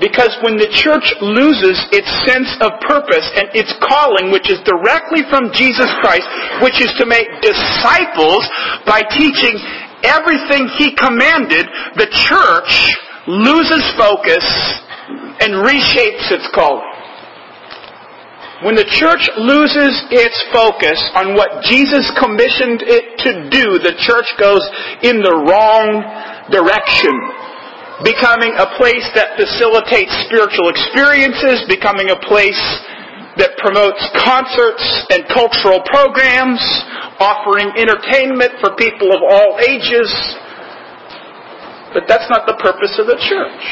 Because 0.00 0.36
when 0.44 0.60
the 0.60 0.68
church 0.68 1.08
loses 1.24 1.80
its 1.88 2.08
sense 2.28 2.52
of 2.60 2.68
purpose 2.84 3.24
and 3.32 3.48
its 3.56 3.72
calling, 3.80 4.28
which 4.28 4.52
is 4.52 4.60
directly 4.68 5.24
from 5.32 5.48
Jesus 5.56 5.88
Christ, 6.04 6.28
which 6.60 6.80
is 6.84 6.92
to 7.00 7.08
make 7.08 7.28
disciples 7.40 8.44
by 8.84 9.00
teaching 9.16 9.56
everything 10.04 10.68
He 10.76 10.92
commanded, 10.96 11.64
the 11.96 12.12
church 12.12 12.92
loses 13.24 13.84
focus 13.96 14.44
and 15.40 15.64
reshapes 15.64 16.28
its 16.28 16.48
calling. 16.52 16.95
When 18.64 18.72
the 18.72 18.88
church 18.88 19.28
loses 19.36 19.92
its 20.08 20.36
focus 20.48 20.96
on 21.12 21.36
what 21.36 21.60
Jesus 21.68 22.08
commissioned 22.16 22.80
it 22.88 23.20
to 23.28 23.52
do, 23.52 23.76
the 23.76 23.92
church 24.00 24.24
goes 24.40 24.64
in 25.04 25.20
the 25.20 25.36
wrong 25.44 26.00
direction. 26.48 27.12
Becoming 28.00 28.56
a 28.56 28.64
place 28.80 29.04
that 29.12 29.36
facilitates 29.36 30.08
spiritual 30.24 30.72
experiences, 30.72 31.68
becoming 31.68 32.08
a 32.08 32.20
place 32.24 32.60
that 33.36 33.52
promotes 33.60 34.00
concerts 34.24 34.84
and 35.12 35.28
cultural 35.28 35.84
programs, 35.84 36.60
offering 37.20 37.68
entertainment 37.76 38.56
for 38.64 38.72
people 38.80 39.12
of 39.12 39.20
all 39.20 39.60
ages. 39.68 40.08
But 41.92 42.08
that's 42.08 42.28
not 42.32 42.48
the 42.48 42.56
purpose 42.56 42.96
of 42.96 43.04
the 43.04 43.20
church. 43.20 43.64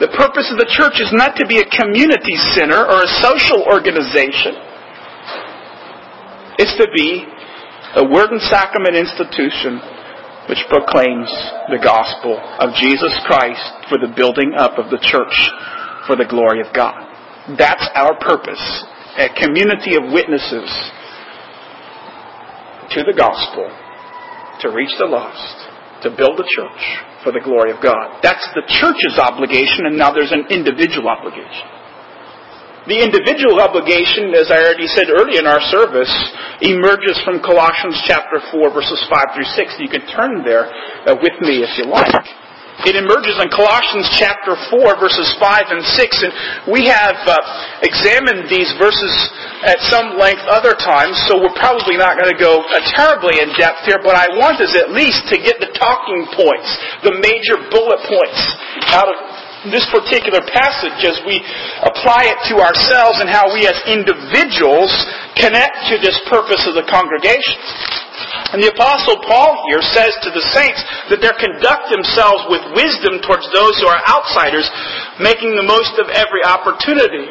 The 0.00 0.08
purpose 0.16 0.48
of 0.48 0.56
the 0.56 0.64
church 0.64 0.96
is 0.96 1.12
not 1.12 1.36
to 1.36 1.44
be 1.44 1.60
a 1.60 1.68
community 1.68 2.32
center 2.56 2.80
or 2.80 3.04
a 3.04 3.12
social 3.20 3.68
organization. 3.68 4.56
It's 6.56 6.72
to 6.80 6.88
be 6.96 7.28
a 8.00 8.04
word 8.08 8.32
and 8.32 8.40
sacrament 8.48 8.96
institution 8.96 9.76
which 10.48 10.64
proclaims 10.72 11.28
the 11.68 11.78
gospel 11.84 12.40
of 12.58 12.72
Jesus 12.80 13.12
Christ 13.28 13.92
for 13.92 14.00
the 14.00 14.08
building 14.16 14.56
up 14.56 14.80
of 14.80 14.88
the 14.88 14.98
church 15.04 15.36
for 16.08 16.16
the 16.16 16.24
glory 16.24 16.64
of 16.64 16.72
God. 16.72 16.96
That's 17.60 17.84
our 17.92 18.16
purpose. 18.16 18.62
A 19.20 19.28
community 19.36 20.00
of 20.00 20.08
witnesses 20.16 20.70
to 22.96 23.04
the 23.04 23.12
gospel, 23.12 23.68
to 24.64 24.72
reach 24.72 24.96
the 24.98 25.06
lost, 25.06 25.69
to 26.02 26.10
build 26.10 26.40
a 26.40 26.46
church 26.46 26.82
for 27.22 27.32
the 27.32 27.40
glory 27.40 27.70
of 27.70 27.82
God. 27.82 28.20
That's 28.22 28.44
the 28.56 28.64
church's 28.66 29.20
obligation, 29.20 29.86
and 29.86 29.96
now 29.96 30.12
there's 30.12 30.32
an 30.32 30.48
individual 30.48 31.08
obligation. 31.08 31.80
The 32.88 32.96
individual 32.96 33.60
obligation, 33.60 34.32
as 34.32 34.48
I 34.48 34.64
already 34.64 34.88
said 34.88 35.12
earlier 35.12 35.44
in 35.44 35.46
our 35.46 35.60
service, 35.68 36.10
emerges 36.64 37.20
from 37.28 37.44
Colossians 37.44 38.00
chapter 38.08 38.40
4, 38.50 38.72
verses 38.72 39.04
5 39.04 39.36
through 39.36 39.50
6. 39.52 39.84
You 39.84 39.92
can 39.92 40.08
turn 40.08 40.40
there 40.40 40.64
uh, 41.04 41.12
with 41.20 41.36
me 41.44 41.60
if 41.60 41.76
you 41.76 41.84
like. 41.92 42.24
It 42.88 42.96
emerges 42.96 43.36
in 43.36 43.52
Colossians 43.52 44.08
chapter 44.16 44.56
4 44.72 44.96
verses 44.96 45.28
5 45.36 45.68
and 45.68 45.84
6 45.84 46.24
and 46.24 46.32
we 46.72 46.88
have 46.88 47.18
uh, 47.28 47.36
examined 47.84 48.48
these 48.48 48.72
verses 48.80 49.12
at 49.68 49.76
some 49.92 50.16
length 50.16 50.40
other 50.48 50.72
times 50.72 51.12
so 51.28 51.36
we're 51.36 51.56
probably 51.60 52.00
not 52.00 52.16
going 52.16 52.32
to 52.32 52.40
go 52.40 52.64
uh, 52.64 52.80
terribly 52.96 53.36
in 53.36 53.52
depth 53.60 53.84
here 53.84 54.00
but 54.00 54.16
I 54.16 54.32
want 54.40 54.64
us 54.64 54.72
at 54.80 54.96
least 54.96 55.28
to 55.28 55.36
get 55.36 55.60
the 55.60 55.68
talking 55.76 56.24
points, 56.32 56.68
the 57.04 57.20
major 57.20 57.60
bullet 57.68 58.00
points 58.08 58.40
out 58.96 59.12
of 59.12 59.16
this 59.68 59.84
particular 59.92 60.40
passage 60.48 61.04
as 61.04 61.20
we 61.28 61.36
apply 61.84 62.32
it 62.32 62.40
to 62.48 62.64
ourselves 62.64 63.20
and 63.20 63.28
how 63.28 63.52
we 63.52 63.68
as 63.68 63.76
individuals 63.84 64.88
connect 65.36 65.76
to 65.92 66.00
this 66.00 66.16
purpose 66.32 66.64
of 66.64 66.72
the 66.72 66.86
congregation. 66.88 67.60
And 68.50 68.58
the 68.58 68.74
apostle 68.74 69.22
Paul 69.22 69.62
here 69.70 69.82
says 69.94 70.10
to 70.26 70.30
the 70.34 70.42
saints 70.50 70.82
that 71.06 71.22
they 71.22 71.30
conduct 71.38 71.86
themselves 71.86 72.42
with 72.50 72.74
wisdom 72.74 73.22
towards 73.22 73.46
those 73.54 73.78
who 73.78 73.86
are 73.86 74.02
outsiders, 74.10 74.66
making 75.22 75.54
the 75.54 75.62
most 75.62 75.94
of 76.02 76.10
every 76.10 76.42
opportunity. 76.42 77.30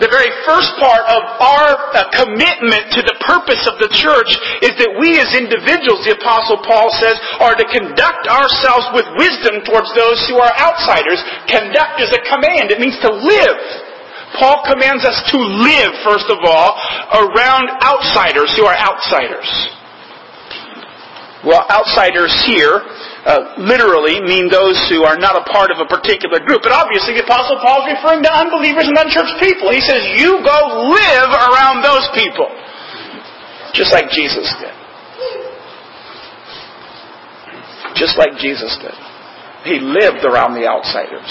The 0.00 0.08
very 0.08 0.32
first 0.48 0.72
part 0.80 1.04
of 1.04 1.22
our 1.36 1.68
uh, 1.92 2.08
commitment 2.16 2.88
to 2.96 3.04
the 3.04 3.18
purpose 3.28 3.68
of 3.68 3.76
the 3.76 3.92
church 3.92 4.32
is 4.64 4.72
that 4.80 4.96
we 4.96 5.20
as 5.20 5.36
individuals, 5.36 6.00
the 6.08 6.16
apostle 6.16 6.64
Paul 6.64 6.88
says, 6.96 7.20
are 7.44 7.52
to 7.52 7.66
conduct 7.68 8.24
ourselves 8.24 8.88
with 8.96 9.04
wisdom 9.20 9.60
towards 9.68 9.92
those 9.92 10.16
who 10.32 10.40
are 10.40 10.54
outsiders. 10.56 11.20
Conduct 11.44 12.00
is 12.00 12.08
a 12.16 12.24
command. 12.24 12.72
It 12.72 12.80
means 12.80 12.96
to 13.04 13.12
live. 13.12 13.58
Paul 14.40 14.64
commands 14.64 15.04
us 15.04 15.20
to 15.30 15.38
live, 15.38 15.92
first 16.02 16.26
of 16.32 16.40
all, 16.42 16.74
around 17.12 17.68
outsiders 17.84 18.50
who 18.56 18.64
are 18.64 18.74
outsiders. 18.74 19.46
Well, 21.44 21.60
outsiders 21.68 22.32
here 22.48 22.80
uh, 22.80 23.60
literally 23.60 24.20
mean 24.24 24.48
those 24.48 24.80
who 24.88 25.04
are 25.04 25.20
not 25.20 25.36
a 25.36 25.44
part 25.52 25.68
of 25.68 25.76
a 25.76 25.84
particular 25.84 26.40
group. 26.40 26.64
But 26.64 26.72
obviously, 26.72 27.20
the 27.20 27.24
Apostle 27.24 27.60
Paul 27.60 27.84
is 27.84 27.96
referring 28.00 28.24
to 28.24 28.32
unbelievers 28.32 28.88
and 28.88 28.96
unchurched 28.96 29.36
people. 29.40 29.68
He 29.68 29.84
says, 29.84 30.00
You 30.16 30.40
go 30.40 30.88
live 30.88 31.30
around 31.52 31.84
those 31.84 32.08
people. 32.16 32.48
Just 33.76 33.92
like 33.92 34.08
Jesus 34.08 34.48
did. 34.56 34.72
Just 37.96 38.16
like 38.16 38.40
Jesus 38.40 38.72
did. 38.80 38.96
He 39.68 39.80
lived 39.80 40.24
around 40.24 40.56
the 40.56 40.64
outsiders. 40.64 41.28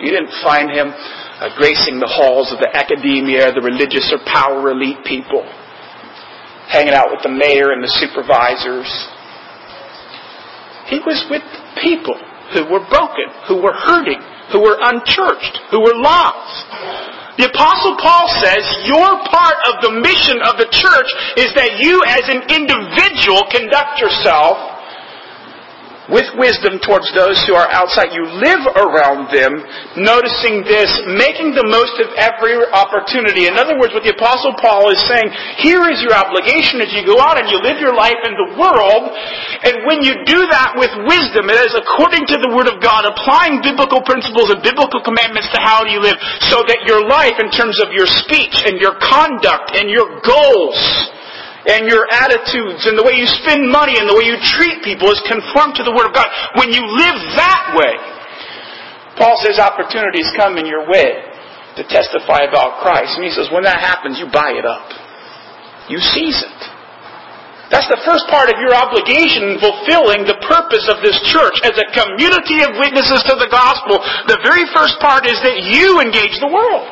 You 0.00 0.12
didn't 0.12 0.32
find 0.44 0.68
him 0.68 0.92
uh, 0.92 1.52
gracing 1.56 2.00
the 2.00 2.08
halls 2.08 2.52
of 2.52 2.60
the 2.60 2.68
academia, 2.72 3.52
the 3.52 3.60
religious 3.60 4.08
or 4.12 4.20
power 4.24 4.72
elite 4.72 5.04
people, 5.04 5.44
hanging 6.68 6.92
out 6.92 7.08
with 7.12 7.22
the 7.22 7.28
mayor 7.28 7.72
and 7.72 7.84
the 7.84 7.92
supervisors 8.00 8.88
he 10.90 10.98
was 11.06 11.22
with 11.30 11.42
people 11.80 12.18
who 12.52 12.66
were 12.66 12.82
broken, 12.90 13.30
who 13.46 13.62
were 13.62 13.72
hurting, 13.72 14.18
who 14.50 14.60
were 14.60 14.76
unchurched, 14.82 15.54
who 15.70 15.80
were 15.80 15.94
lost. 15.94 16.66
The 17.38 17.46
apostle 17.46 17.96
Paul 17.96 18.26
says 18.42 18.66
your 18.84 19.22
part 19.30 19.58
of 19.70 19.80
the 19.80 19.94
mission 20.02 20.42
of 20.44 20.58
the 20.58 20.68
church 20.68 21.10
is 21.38 21.54
that 21.54 21.78
you 21.78 22.02
as 22.04 22.26
an 22.26 22.42
individual 22.52 23.46
conduct 23.48 24.02
yourself 24.02 24.69
with 26.10 26.26
wisdom 26.36 26.82
towards 26.82 27.08
those 27.14 27.38
who 27.46 27.54
are 27.54 27.70
outside. 27.70 28.12
You 28.12 28.26
live 28.26 28.66
around 28.74 29.30
them, 29.30 29.62
noticing 29.96 30.66
this, 30.66 30.90
making 31.06 31.54
the 31.54 31.64
most 31.66 31.96
of 32.02 32.10
every 32.18 32.58
opportunity. 32.74 33.46
In 33.46 33.56
other 33.56 33.78
words, 33.78 33.94
what 33.94 34.02
the 34.02 34.14
Apostle 34.14 34.54
Paul 34.58 34.90
is 34.90 35.00
saying, 35.06 35.30
here 35.62 35.86
is 35.88 36.02
your 36.02 36.14
obligation 36.14 36.82
as 36.82 36.90
you 36.92 37.06
go 37.06 37.22
out 37.22 37.38
and 37.38 37.46
you 37.48 37.62
live 37.62 37.78
your 37.78 37.94
life 37.94 38.18
in 38.26 38.34
the 38.34 38.48
world. 38.58 39.10
And 39.62 39.86
when 39.86 40.02
you 40.02 40.18
do 40.26 40.44
that 40.50 40.74
with 40.74 40.90
wisdom, 41.06 41.48
it 41.48 41.58
is 41.62 41.74
according 41.78 42.26
to 42.34 42.36
the 42.42 42.50
Word 42.50 42.66
of 42.66 42.82
God, 42.82 43.06
applying 43.06 43.62
biblical 43.62 44.02
principles 44.02 44.50
and 44.50 44.60
biblical 44.60 45.00
commandments 45.00 45.48
to 45.54 45.58
how 45.62 45.86
do 45.86 45.94
you 45.94 46.02
live, 46.02 46.18
so 46.50 46.66
that 46.66 46.82
your 46.84 47.06
life 47.06 47.38
in 47.38 47.48
terms 47.54 47.78
of 47.78 47.94
your 47.94 48.10
speech 48.10 48.66
and 48.66 48.82
your 48.82 48.98
conduct 48.98 49.78
and 49.78 49.86
your 49.86 50.20
goals 50.26 50.78
and 51.70 51.86
your 51.86 52.04
attitudes 52.10 52.84
and 52.90 52.98
the 52.98 53.06
way 53.06 53.14
you 53.14 53.30
spend 53.30 53.70
money 53.70 53.94
and 53.94 54.10
the 54.10 54.16
way 54.18 54.26
you 54.26 54.36
treat 54.42 54.82
people 54.82 55.06
is 55.14 55.22
conformed 55.30 55.78
to 55.78 55.86
the 55.86 55.94
Word 55.94 56.10
of 56.10 56.14
God. 56.14 56.26
When 56.58 56.74
you 56.74 56.82
live 56.82 57.18
that 57.38 57.78
way, 57.78 57.94
Paul 59.14 59.38
says 59.38 59.62
opportunities 59.62 60.26
come 60.34 60.58
in 60.58 60.66
your 60.66 60.90
way 60.90 61.22
to 61.78 61.82
testify 61.86 62.48
about 62.50 62.82
Christ. 62.82 63.14
And 63.14 63.22
he 63.22 63.30
says 63.30 63.46
when 63.54 63.62
that 63.62 63.78
happens, 63.78 64.18
you 64.18 64.26
buy 64.34 64.58
it 64.58 64.66
up. 64.66 64.90
You 65.86 66.02
seize 66.02 66.42
it. 66.42 66.60
That's 67.70 67.86
the 67.86 68.02
first 68.02 68.26
part 68.26 68.50
of 68.50 68.58
your 68.58 68.74
obligation 68.74 69.54
in 69.54 69.62
fulfilling 69.62 70.26
the 70.26 70.42
purpose 70.42 70.90
of 70.90 70.98
this 71.06 71.14
church 71.30 71.54
as 71.62 71.78
a 71.78 71.86
community 71.94 72.66
of 72.66 72.74
witnesses 72.82 73.22
to 73.30 73.38
the 73.38 73.46
gospel. 73.46 74.02
The 74.26 74.42
very 74.42 74.66
first 74.74 74.98
part 74.98 75.22
is 75.22 75.38
that 75.46 75.62
you 75.62 76.02
engage 76.02 76.34
the 76.42 76.50
world. 76.50 76.90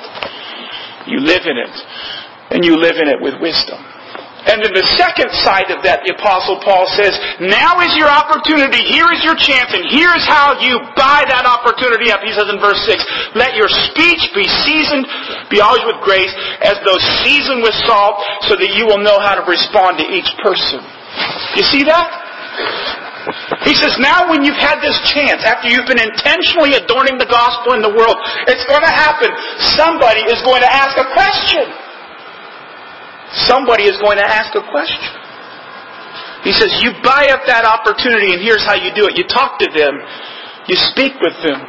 You 1.10 1.18
live 1.18 1.50
in 1.50 1.58
it. 1.58 1.74
And 2.54 2.62
you 2.62 2.78
live 2.78 2.94
in 3.02 3.10
it 3.10 3.18
with 3.18 3.42
wisdom. 3.42 3.82
And 4.46 4.62
then 4.62 4.70
the 4.70 4.86
second 4.94 5.34
side 5.42 5.66
of 5.74 5.82
that, 5.82 6.06
the 6.06 6.14
Apostle 6.14 6.62
Paul 6.62 6.86
says, 6.94 7.10
now 7.42 7.82
is 7.82 7.90
your 7.98 8.06
opportunity, 8.06 8.78
here 8.86 9.10
is 9.10 9.18
your 9.26 9.34
chance, 9.34 9.74
and 9.74 9.82
here's 9.90 10.22
how 10.30 10.54
you 10.62 10.78
buy 10.94 11.26
that 11.26 11.42
opportunity 11.42 12.14
up. 12.14 12.22
He 12.22 12.30
says 12.30 12.46
in 12.46 12.62
verse 12.62 12.78
6, 12.86 13.02
let 13.34 13.58
your 13.58 13.66
speech 13.66 14.30
be 14.38 14.46
seasoned, 14.62 15.10
be 15.50 15.58
always 15.58 15.82
with 15.90 15.98
grace, 16.06 16.30
as 16.62 16.78
though 16.86 16.96
seasoned 17.26 17.66
with 17.66 17.74
salt, 17.82 18.22
so 18.46 18.54
that 18.54 18.70
you 18.78 18.86
will 18.86 19.02
know 19.02 19.18
how 19.18 19.34
to 19.34 19.42
respond 19.42 19.98
to 19.98 20.06
each 20.06 20.30
person. 20.38 20.78
You 21.58 21.66
see 21.66 21.82
that? 21.90 22.06
He 23.66 23.74
says, 23.74 23.98
now 23.98 24.30
when 24.30 24.46
you've 24.46 24.56
had 24.56 24.78
this 24.78 24.96
chance, 25.04 25.42
after 25.42 25.66
you've 25.68 25.90
been 25.90 26.00
intentionally 26.00 26.78
adorning 26.78 27.18
the 27.18 27.28
gospel 27.28 27.74
in 27.74 27.82
the 27.82 27.90
world, 27.90 28.16
it's 28.46 28.64
going 28.70 28.86
to 28.86 28.94
happen. 28.94 29.28
Somebody 29.74 30.24
is 30.30 30.40
going 30.46 30.62
to 30.62 30.70
ask 30.70 30.94
a 30.94 31.10
question 31.12 31.87
somebody 33.32 33.84
is 33.84 33.96
going 33.98 34.16
to 34.16 34.24
ask 34.24 34.54
a 34.54 34.64
question. 34.70 35.28
He 36.46 36.52
says, 36.54 36.70
you 36.80 36.94
buy 37.02 37.28
up 37.34 37.42
that 37.50 37.66
opportunity 37.66 38.32
and 38.32 38.40
here's 38.40 38.64
how 38.64 38.78
you 38.78 38.94
do 38.94 39.10
it. 39.10 39.18
You 39.18 39.26
talk 39.26 39.58
to 39.58 39.68
them. 39.68 39.98
You 40.70 40.76
speak 40.94 41.18
with 41.20 41.34
them. 41.42 41.60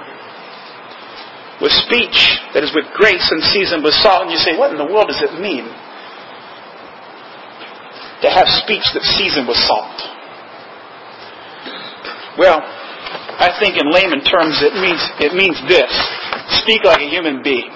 With 1.59 1.73
speech 1.75 2.39
that 2.55 2.63
is 2.63 2.71
with 2.71 2.87
grace 2.95 3.27
and 3.31 3.43
seasoned 3.51 3.83
with 3.83 3.93
salt. 3.99 4.23
And 4.23 4.31
you 4.31 4.39
say, 4.39 4.55
what 4.55 4.71
in 4.71 4.77
the 4.77 4.87
world 4.87 5.11
does 5.11 5.19
it 5.19 5.35
mean? 5.41 5.67
To 8.23 8.27
have 8.29 8.47
speech 8.63 8.83
that's 8.93 9.09
seasoned 9.19 9.47
with 9.47 9.57
salt. 9.57 9.99
Well, 12.37 12.63
I 12.63 13.51
think 13.59 13.75
in 13.75 13.91
layman 13.91 14.23
terms 14.23 14.63
it 14.63 14.75
means, 14.79 15.01
it 15.19 15.35
means 15.35 15.59
this. 15.67 15.91
Speak 16.63 16.83
like 16.83 17.01
a 17.03 17.09
human 17.09 17.43
being. 17.43 17.67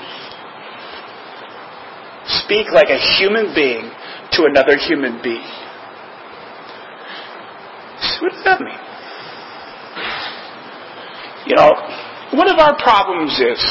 Speak 2.45 2.71
like 2.71 2.89
a 2.89 2.99
human 3.17 3.53
being 3.55 3.91
to 4.31 4.45
another 4.45 4.77
human 4.77 5.21
being. 5.21 5.47
So 8.01 8.21
what 8.21 8.33
does 8.33 8.43
that 8.43 8.59
mean? 8.59 8.79
You 11.45 11.55
know, 11.55 11.71
one 12.33 12.49
of 12.49 12.57
our 12.59 12.75
problems 12.77 13.39
is, 13.39 13.61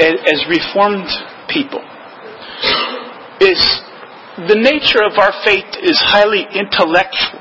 as 0.00 0.44
reformed 0.48 1.08
people, 1.48 1.80
is 3.40 3.60
the 4.48 4.56
nature 4.56 5.04
of 5.04 5.18
our 5.18 5.32
faith 5.44 5.68
is 5.82 5.98
highly 6.00 6.48
intellectual. 6.54 7.40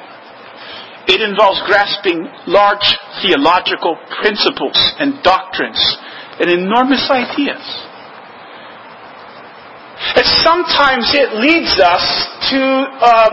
It 1.07 1.21
involves 1.21 1.61
grasping 1.65 2.27
large 2.45 2.99
theological 3.23 3.97
principles 4.21 4.77
and 4.99 5.23
doctrines 5.23 5.97
and 6.39 6.49
enormous 6.49 7.09
ideas. 7.09 7.63
Sometimes 10.25 11.13
it 11.13 11.33
leads 11.39 11.79
us 11.79 12.05
to 12.51 12.61
uh, 13.01 13.29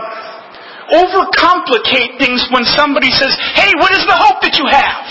overcomplicate 0.93 2.17
things 2.17 2.47
when 2.51 2.65
somebody 2.65 3.11
says, 3.11 3.35
hey, 3.53 3.73
what 3.77 3.91
is 3.93 4.05
the 4.05 4.15
hope 4.15 4.41
that 4.41 4.57
you 4.57 4.65
have? 4.65 5.05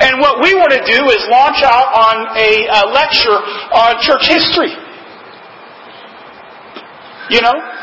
And 0.00 0.20
what 0.20 0.42
we 0.42 0.54
want 0.54 0.72
to 0.72 0.82
do 0.86 1.00
is 1.10 1.20
launch 1.28 1.62
out 1.62 1.90
on 1.92 2.36
a, 2.38 2.66
a 2.70 2.82
lecture 2.94 3.38
on 3.74 4.00
church 4.00 4.26
history. 4.26 4.72
You 7.30 7.40
know? 7.42 7.73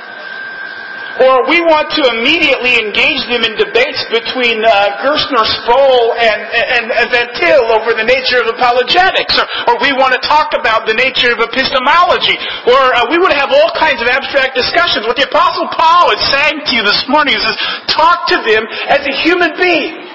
Or 1.22 1.46
we 1.46 1.62
want 1.62 1.94
to 2.02 2.02
immediately 2.18 2.82
engage 2.82 3.22
them 3.30 3.46
in 3.46 3.54
debates 3.54 4.02
between 4.10 4.66
uh, 4.66 5.06
Gerstner, 5.06 5.46
Sproul, 5.62 6.18
and, 6.18 6.40
and, 6.50 6.86
and 6.90 7.06
Van 7.14 7.30
Til 7.38 7.62
over 7.78 7.94
the 7.94 8.08
nature 8.10 8.42
of 8.42 8.50
apologetics. 8.50 9.38
Or, 9.38 9.46
or 9.70 9.74
we 9.86 9.94
want 9.94 10.18
to 10.18 10.22
talk 10.26 10.58
about 10.58 10.90
the 10.90 10.98
nature 10.98 11.30
of 11.30 11.38
epistemology. 11.38 12.34
Or 12.66 12.82
uh, 12.98 13.06
we 13.14 13.22
would 13.22 13.38
have 13.38 13.54
all 13.54 13.70
kinds 13.78 14.02
of 14.02 14.10
abstract 14.10 14.58
discussions. 14.58 15.06
What 15.06 15.14
the 15.14 15.30
Apostle 15.30 15.70
Paul 15.78 16.10
is 16.18 16.22
saying 16.34 16.66
to 16.66 16.72
you 16.74 16.82
this 16.82 17.06
morning 17.06 17.38
is 17.38 17.46
talk 17.86 18.26
to 18.34 18.42
them 18.42 18.66
as 18.90 19.06
a 19.06 19.14
human 19.22 19.54
being. 19.62 20.10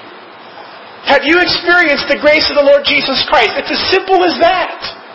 Have 1.07 1.23
you 1.23 1.39
experienced 1.39 2.11
the 2.11 2.19
grace 2.19 2.51
of 2.51 2.59
the 2.59 2.67
Lord 2.67 2.83
Jesus 2.83 3.23
Christ? 3.31 3.55
It's 3.55 3.71
as 3.71 3.79
simple 3.95 4.27
as 4.27 4.35
that. 4.43 5.06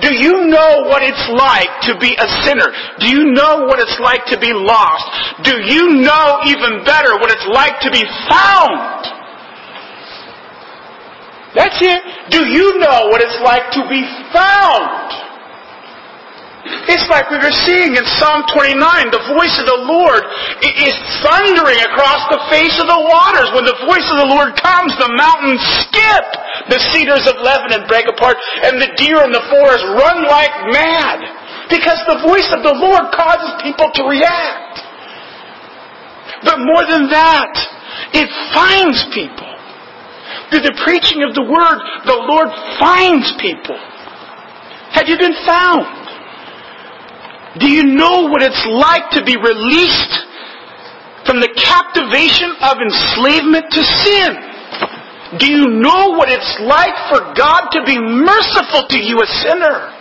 Do 0.00 0.14
you 0.14 0.46
know 0.46 0.86
what 0.86 1.02
it's 1.02 1.26
like 1.34 1.70
to 1.90 1.98
be 1.98 2.14
a 2.14 2.28
sinner? 2.46 2.70
Do 3.00 3.06
you 3.08 3.32
know 3.32 3.66
what 3.66 3.80
it's 3.80 3.98
like 4.00 4.24
to 4.26 4.38
be 4.38 4.52
lost? 4.52 5.06
Do 5.42 5.54
you 5.58 6.00
know 6.02 6.40
even 6.46 6.84
better 6.84 7.18
what 7.18 7.30
it's 7.30 7.48
like 7.50 7.80
to 7.82 7.90
be 7.90 8.04
found? 8.28 9.18
That's 11.54 11.78
it. 11.80 12.02
Do 12.30 12.46
you 12.46 12.78
know 12.78 13.08
what 13.08 13.20
it's 13.20 13.40
like 13.42 13.70
to 13.72 13.82
be 13.88 14.02
found? 14.32 15.27
It's 16.88 17.04
like 17.12 17.28
we 17.28 17.40
were 17.40 17.54
seeing 17.68 17.96
in 17.96 18.04
Psalm 18.16 18.44
29, 18.48 18.76
the 19.12 19.24
voice 19.36 19.56
of 19.60 19.66
the 19.68 19.82
Lord 19.84 20.24
is 20.64 20.96
thundering 21.20 21.80
across 21.84 22.28
the 22.32 22.40
face 22.48 22.76
of 22.80 22.88
the 22.88 23.02
waters. 23.04 23.52
When 23.52 23.68
the 23.68 23.76
voice 23.84 24.08
of 24.08 24.20
the 24.24 24.30
Lord 24.32 24.56
comes, 24.56 24.96
the 24.96 25.12
mountains 25.12 25.60
skip. 25.84 26.26
The 26.68 26.80
cedars 26.92 27.24
of 27.28 27.40
Lebanon 27.40 27.88
break 27.88 28.08
apart, 28.08 28.36
and 28.64 28.80
the 28.80 28.92
deer 28.96 29.20
in 29.24 29.32
the 29.32 29.44
forest 29.48 29.84
run 29.96 30.24
like 30.28 30.52
mad. 30.72 31.68
Because 31.68 32.00
the 32.08 32.20
voice 32.24 32.48
of 32.52 32.64
the 32.64 32.76
Lord 32.76 33.12
causes 33.12 33.52
people 33.64 33.88
to 33.92 34.02
react. 34.08 34.80
But 36.44 36.60
more 36.60 36.84
than 36.88 37.08
that, 37.10 37.52
it 38.12 38.28
finds 38.52 39.04
people. 39.12 39.48
Through 40.50 40.64
the 40.64 40.76
preaching 40.84 41.20
of 41.24 41.34
the 41.36 41.44
Word, 41.44 41.78
the 42.08 42.20
Lord 42.28 42.48
finds 42.80 43.28
people. 43.40 43.76
Have 44.96 45.08
you 45.08 45.18
been 45.18 45.36
found? 45.44 45.97
Do 47.58 47.66
you 47.70 47.84
know 47.84 48.28
what 48.28 48.42
it's 48.42 48.64
like 48.66 49.10
to 49.18 49.24
be 49.24 49.36
released 49.36 50.14
from 51.26 51.40
the 51.40 51.52
captivation 51.56 52.54
of 52.62 52.78
enslavement 52.78 53.66
to 53.72 53.82
sin? 53.82 54.30
Do 55.36 55.44
you 55.44 55.68
know 55.80 56.16
what 56.16 56.32
it's 56.32 56.56
like 56.64 56.96
for 57.12 57.20
God 57.36 57.68
to 57.76 57.84
be 57.84 58.00
merciful 58.00 58.88
to 58.88 58.98
you, 58.98 59.20
a 59.20 59.28
sinner? 59.44 59.92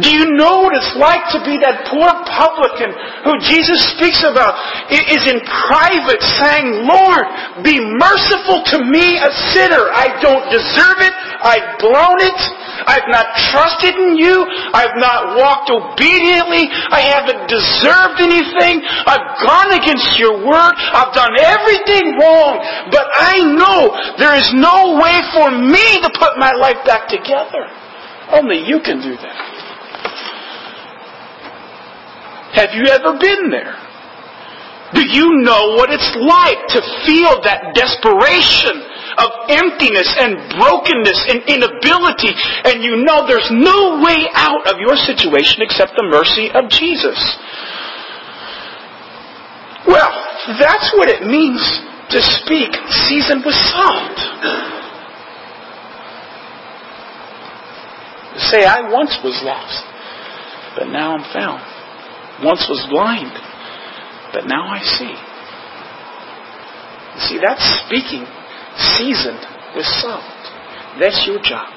Do 0.00 0.10
you 0.10 0.34
know 0.34 0.66
what 0.66 0.74
it's 0.74 0.96
like 0.98 1.22
to 1.36 1.38
be 1.46 1.54
that 1.62 1.86
poor 1.86 2.10
publican 2.26 2.90
who 3.22 3.38
Jesus 3.38 3.78
speaks 3.94 4.26
about 4.26 4.58
is 4.90 5.22
in 5.30 5.38
private 5.70 6.18
saying, 6.42 6.82
Lord, 6.82 7.22
be 7.62 7.78
merciful 7.78 8.66
to 8.74 8.82
me, 8.90 9.22
a 9.22 9.30
sinner. 9.54 9.86
I 9.94 10.18
don't 10.18 10.50
deserve 10.50 10.98
it. 10.98 11.14
I've 11.14 11.78
blown 11.78 12.18
it. 12.26 12.40
I've 12.86 13.08
not 13.08 13.26
trusted 13.54 13.94
in 13.94 14.18
you. 14.18 14.44
I've 14.74 14.96
not 14.98 15.38
walked 15.38 15.70
obediently. 15.70 16.66
I 16.70 17.06
haven't 17.14 17.46
deserved 17.46 18.18
anything. 18.18 18.82
I've 18.82 19.26
gone 19.46 19.70
against 19.78 20.18
your 20.18 20.42
word. 20.42 20.74
I've 20.74 21.14
done 21.14 21.34
everything 21.38 22.18
wrong. 22.18 22.58
But 22.90 23.06
I 23.14 23.38
know 23.54 23.94
there 24.18 24.34
is 24.34 24.50
no 24.54 24.98
way 24.98 25.16
for 25.32 25.50
me 25.50 26.02
to 26.02 26.10
put 26.18 26.38
my 26.38 26.52
life 26.58 26.82
back 26.84 27.08
together. 27.08 27.70
Only 28.32 28.66
you 28.66 28.80
can 28.80 29.00
do 29.00 29.16
that. 29.16 29.36
Have 32.54 32.70
you 32.72 32.86
ever 32.86 33.18
been 33.18 33.50
there? 33.50 33.74
Do 34.94 35.02
you 35.02 35.42
know 35.42 35.74
what 35.74 35.90
it's 35.90 36.14
like 36.22 36.62
to 36.70 36.80
feel 37.02 37.42
that 37.42 37.74
desperation 37.74 38.78
of 39.18 39.30
emptiness 39.48 40.08
and 40.18 40.36
brokenness 40.58 41.20
and 41.28 41.42
inability 41.46 42.32
and 42.64 42.82
you 42.82 43.04
know 43.04 43.26
there's 43.26 43.50
no 43.50 44.02
way 44.02 44.28
out 44.34 44.66
of 44.66 44.80
your 44.80 44.96
situation 44.96 45.62
except 45.62 45.92
the 45.96 46.06
mercy 46.06 46.50
of 46.50 46.68
Jesus? 46.70 47.18
Well, 49.86 50.10
that's 50.58 50.92
what 50.96 51.08
it 51.08 51.26
means 51.26 51.60
to 52.10 52.22
speak 52.22 52.72
seasoned 53.08 53.44
with 53.44 53.54
salt. 53.54 54.18
Say, 58.50 58.64
I 58.64 58.90
once 58.90 59.16
was 59.22 59.38
lost, 59.44 59.84
but 60.76 60.88
now 60.88 61.16
I'm 61.16 61.24
found 61.32 61.74
once 62.42 62.66
was 62.68 62.82
blind, 62.90 63.30
but 64.32 64.46
now 64.46 64.66
I 64.66 64.82
see. 64.82 65.14
You 67.14 67.20
see, 67.20 67.38
that's 67.38 67.62
speaking 67.86 68.26
seasoned 68.76 69.42
with 69.74 69.86
salt. 70.02 70.24
That's 70.98 71.26
your 71.26 71.40
job. 71.42 71.70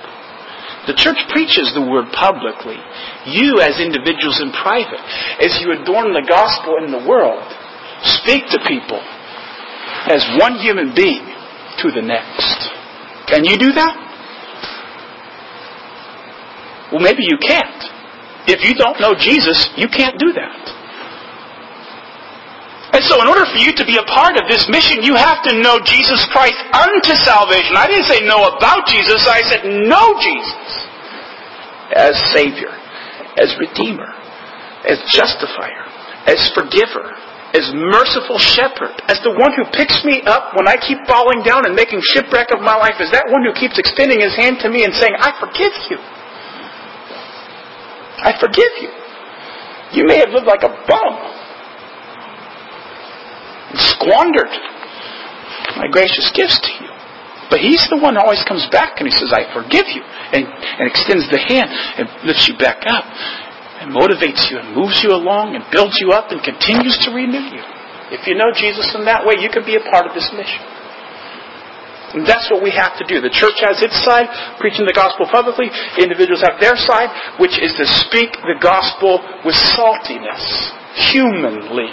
The 0.88 0.96
church 0.96 1.20
preaches 1.30 1.74
the 1.76 1.84
word 1.84 2.08
publicly. 2.16 2.80
You, 3.28 3.60
as 3.60 3.80
individuals 3.80 4.40
in 4.40 4.56
private, 4.56 5.04
as 5.44 5.60
you 5.60 5.76
adorn 5.76 6.14
the 6.14 6.24
gospel 6.24 6.80
in 6.80 6.92
the 6.92 7.04
world, 7.04 7.44
speak 8.24 8.48
to 8.56 8.60
people 8.64 9.04
as 10.08 10.24
one 10.40 10.56
human 10.64 10.96
being 10.96 11.28
to 11.84 11.92
the 11.92 12.02
next. 12.02 12.72
Can 13.28 13.44
you 13.44 13.58
do 13.58 13.74
that? 13.74 13.96
Well, 16.92 17.02
maybe 17.02 17.24
you 17.28 17.38
can't. 17.42 17.84
If 18.48 18.64
you 18.64 18.76
don't 18.76 19.02
know 19.02 19.14
Jesus, 19.14 19.68
you 19.76 19.90
can't 19.90 20.18
do 20.18 20.32
that. 20.32 20.77
And 22.98 23.06
so 23.06 23.22
in 23.22 23.30
order 23.30 23.46
for 23.46 23.62
you 23.62 23.70
to 23.78 23.86
be 23.86 24.02
a 24.02 24.08
part 24.10 24.42
of 24.42 24.50
this 24.50 24.66
mission, 24.74 25.06
you 25.06 25.14
have 25.14 25.46
to 25.46 25.54
know 25.62 25.78
Jesus 25.86 26.26
Christ 26.34 26.58
unto 26.74 27.14
salvation. 27.14 27.78
I 27.78 27.86
didn't 27.86 28.10
say 28.10 28.26
know 28.26 28.50
about 28.50 28.90
Jesus, 28.90 29.22
I 29.30 29.46
said 29.46 29.70
know 29.86 30.18
Jesus 30.18 30.66
as 31.94 32.18
Savior, 32.34 32.74
as 33.38 33.54
Redeemer, 33.62 34.10
as 34.90 34.98
Justifier. 35.14 35.86
as 36.28 36.52
forgiver, 36.52 37.16
as 37.56 37.72
merciful 37.72 38.38
shepherd, 38.38 38.92
as 39.08 39.18
the 39.24 39.32
one 39.32 39.56
who 39.56 39.64
picks 39.72 40.04
me 40.04 40.22
up 40.28 40.52
when 40.60 40.68
I 40.68 40.76
keep 40.76 41.00
falling 41.08 41.42
down 41.42 41.66
and 41.66 41.74
making 41.74 42.04
shipwreck 42.04 42.52
of 42.52 42.60
my 42.60 42.76
life, 42.76 43.00
as 43.00 43.10
that 43.16 43.32
one 43.32 43.48
who 43.48 43.56
keeps 43.56 43.80
extending 43.80 44.20
his 44.20 44.36
hand 44.36 44.60
to 44.60 44.70
me 44.70 44.84
and 44.84 44.94
saying, 44.94 45.16
I 45.16 45.32
forgive 45.40 45.72
you. 45.88 45.98
I 48.20 48.36
forgive 48.36 48.74
you. 48.84 48.92
You 49.96 50.04
may 50.04 50.20
have 50.20 50.36
lived 50.36 50.46
like 50.46 50.68
a 50.68 50.74
bum, 50.84 51.14
squandered 53.76 54.52
my 55.76 55.88
gracious 55.92 56.32
gifts 56.34 56.60
to 56.64 56.72
you. 56.84 56.92
But 57.50 57.64
he's 57.64 57.88
the 57.88 57.98
one 57.98 58.16
who 58.16 58.22
always 58.22 58.44
comes 58.44 58.68
back 58.72 59.00
and 59.00 59.08
he 59.08 59.14
says, 59.16 59.32
I 59.32 59.48
forgive 59.56 59.88
you, 59.88 60.04
and, 60.04 60.44
and 60.44 60.86
extends 60.88 61.28
the 61.32 61.40
hand 61.40 61.72
and 61.72 62.08
lifts 62.28 62.48
you 62.48 62.58
back 62.60 62.84
up 62.88 63.08
and 63.80 63.96
motivates 63.96 64.52
you 64.52 64.60
and 64.60 64.76
moves 64.76 65.00
you 65.00 65.16
along 65.16 65.56
and 65.56 65.64
builds 65.72 65.96
you 66.02 66.12
up 66.12 66.32
and 66.32 66.44
continues 66.44 66.98
to 67.08 67.12
renew 67.12 67.48
you. 67.48 67.64
If 68.12 68.28
you 68.28 68.36
know 68.36 68.52
Jesus 68.56 68.92
in 68.96 69.06
that 69.06 69.24
way, 69.24 69.40
you 69.40 69.48
can 69.48 69.64
be 69.64 69.76
a 69.76 69.84
part 69.88 70.08
of 70.08 70.16
this 70.16 70.28
mission. 70.36 70.64
And 72.16 72.24
that's 72.24 72.48
what 72.48 72.64
we 72.64 72.72
have 72.72 72.96
to 73.00 73.06
do. 73.08 73.20
The 73.20 73.32
church 73.32 73.60
has 73.60 73.84
its 73.84 73.96
side, 74.08 74.32
preaching 74.64 74.88
the 74.88 74.96
gospel 74.96 75.28
publicly. 75.28 75.68
Individuals 76.00 76.40
have 76.40 76.56
their 76.60 76.80
side, 76.80 77.12
which 77.36 77.60
is 77.60 77.76
to 77.76 77.86
speak 78.08 78.32
the 78.48 78.56
gospel 78.64 79.20
with 79.44 79.56
saltiness, 79.76 80.72
humanly. 81.12 81.92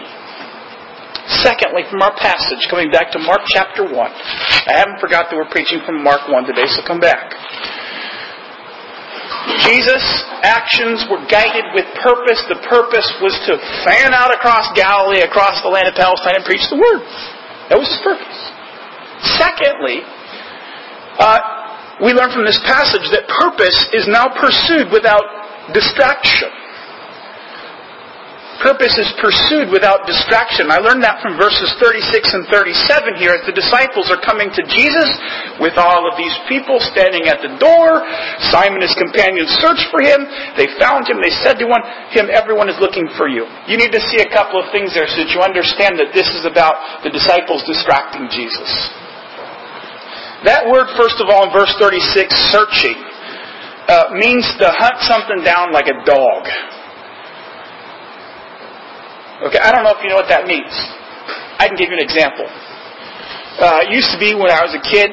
Secondly, 1.40 1.88
from 1.88 2.02
our 2.02 2.12
passage, 2.20 2.68
coming 2.68 2.90
back 2.90 3.10
to 3.12 3.18
Mark 3.18 3.40
chapter 3.48 3.84
1. 3.84 3.92
I 3.96 4.76
haven't 4.76 5.00
forgot 5.00 5.30
that 5.30 5.37
we're 5.37 5.48
preaching 5.48 5.80
from 5.87 6.04
Mark 6.04 6.28
1 6.28 6.44
today, 6.44 6.68
so 6.68 6.84
come 6.84 7.00
back. 7.00 7.32
Jesus' 9.64 10.04
actions 10.44 11.04
were 11.08 11.24
guided 11.28 11.72
with 11.72 11.88
purpose. 12.00 12.44
The 12.48 12.60
purpose 12.68 13.08
was 13.24 13.32
to 13.48 13.56
fan 13.88 14.12
out 14.12 14.32
across 14.32 14.68
Galilee, 14.76 15.24
across 15.24 15.60
the 15.64 15.72
land 15.72 15.88
of 15.88 15.94
Palestine, 15.96 16.37
and 16.37 16.44
preach 16.44 16.64
the 16.68 16.76
word. 16.76 17.00
That 17.72 17.80
was 17.80 17.88
his 17.88 18.00
purpose. 18.04 18.40
Secondly, 19.40 20.04
uh, 21.16 21.40
we 22.04 22.12
learn 22.12 22.32
from 22.37 22.44
this 22.44 22.60
passage 22.68 23.08
that 23.16 23.24
purpose 23.32 23.88
is 23.96 24.04
now 24.08 24.28
pursued 24.28 24.92
without 24.92 25.24
distraction. 25.72 26.52
Purpose 28.64 28.96
is 28.96 29.12
pursued 29.20 29.68
without 29.68 30.09
distraction. 30.09 30.72
I 30.72 30.81
learned 30.81 31.05
that 31.05 31.20
from 31.20 31.37
verses 31.37 31.68
36 31.85 32.33
and 32.33 32.48
37 32.48 33.20
here 33.20 33.37
as 33.37 33.44
the 33.44 33.53
disciples 33.53 34.09
are 34.09 34.16
coming 34.24 34.48
to 34.57 34.64
Jesus 34.64 35.11
with 35.61 35.77
all 35.77 36.09
of 36.09 36.16
these 36.16 36.33
people 36.48 36.81
standing 36.81 37.29
at 37.29 37.44
the 37.44 37.61
door. 37.61 38.00
Simon 38.48 38.81
and 38.81 38.88
his 38.88 38.96
companions 38.96 39.53
searched 39.61 39.85
for 39.92 40.00
him. 40.00 40.24
They 40.57 40.72
found 40.81 41.05
him. 41.05 41.20
They 41.20 41.37
said 41.44 41.61
to 41.61 41.68
him, 41.68 42.33
everyone 42.33 42.72
is 42.72 42.81
looking 42.81 43.05
for 43.20 43.29
you. 43.29 43.44
You 43.68 43.77
need 43.77 43.92
to 43.92 44.00
see 44.09 44.24
a 44.24 44.33
couple 44.33 44.57
of 44.57 44.72
things 44.72 44.96
there 44.96 45.12
so 45.12 45.20
that 45.20 45.29
you 45.29 45.44
understand 45.44 46.00
that 46.00 46.16
this 46.16 46.33
is 46.33 46.48
about 46.48 47.05
the 47.05 47.12
disciples 47.12 47.68
distracting 47.68 48.33
Jesus. 48.33 48.64
That 50.48 50.64
word, 50.72 50.88
first 50.96 51.20
of 51.20 51.29
all, 51.29 51.48
in 51.48 51.53
verse 51.53 51.72
36, 51.77 52.00
searching, 52.48 52.96
uh, 53.92 54.16
means 54.16 54.48
to 54.57 54.72
hunt 54.72 54.96
something 55.05 55.44
down 55.44 55.68
like 55.68 55.92
a 55.92 56.00
dog. 56.09 56.48
Okay, 59.42 59.59
I 59.59 59.75
don't 59.75 59.83
know 59.83 59.90
if 59.90 59.99
you 59.99 60.14
know 60.14 60.20
what 60.23 60.31
that 60.31 60.47
means. 60.47 60.70
I 61.59 61.66
can 61.66 61.75
give 61.75 61.90
you 61.90 61.99
an 61.99 62.05
example. 62.07 62.47
Uh, 62.47 63.83
it 63.83 63.90
used 63.90 64.14
to 64.14 64.18
be 64.18 64.31
when 64.35 64.51
I 64.51 64.62
was 64.62 64.75
a 64.75 64.83
kid, 64.83 65.11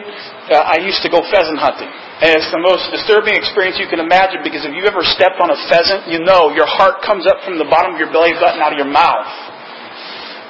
uh, 0.54 0.62
I 0.62 0.78
used 0.82 1.02
to 1.02 1.10
go 1.10 1.26
pheasant 1.26 1.58
hunting. 1.58 1.90
And 2.22 2.38
it's 2.38 2.54
the 2.54 2.62
most 2.62 2.86
disturbing 2.94 3.34
experience 3.34 3.82
you 3.82 3.90
can 3.90 3.98
imagine 3.98 4.46
because 4.46 4.62
if 4.62 4.78
you 4.78 4.86
ever 4.86 5.02
stepped 5.02 5.42
on 5.42 5.50
a 5.50 5.58
pheasant, 5.66 6.06
you 6.06 6.22
know 6.22 6.54
your 6.54 6.70
heart 6.70 7.02
comes 7.02 7.26
up 7.26 7.42
from 7.42 7.58
the 7.58 7.66
bottom 7.66 7.98
of 7.98 8.00
your 8.02 8.14
belly 8.14 8.38
button 8.38 8.62
out 8.62 8.70
of 8.70 8.78
your 8.78 8.90
mouth. 8.90 9.26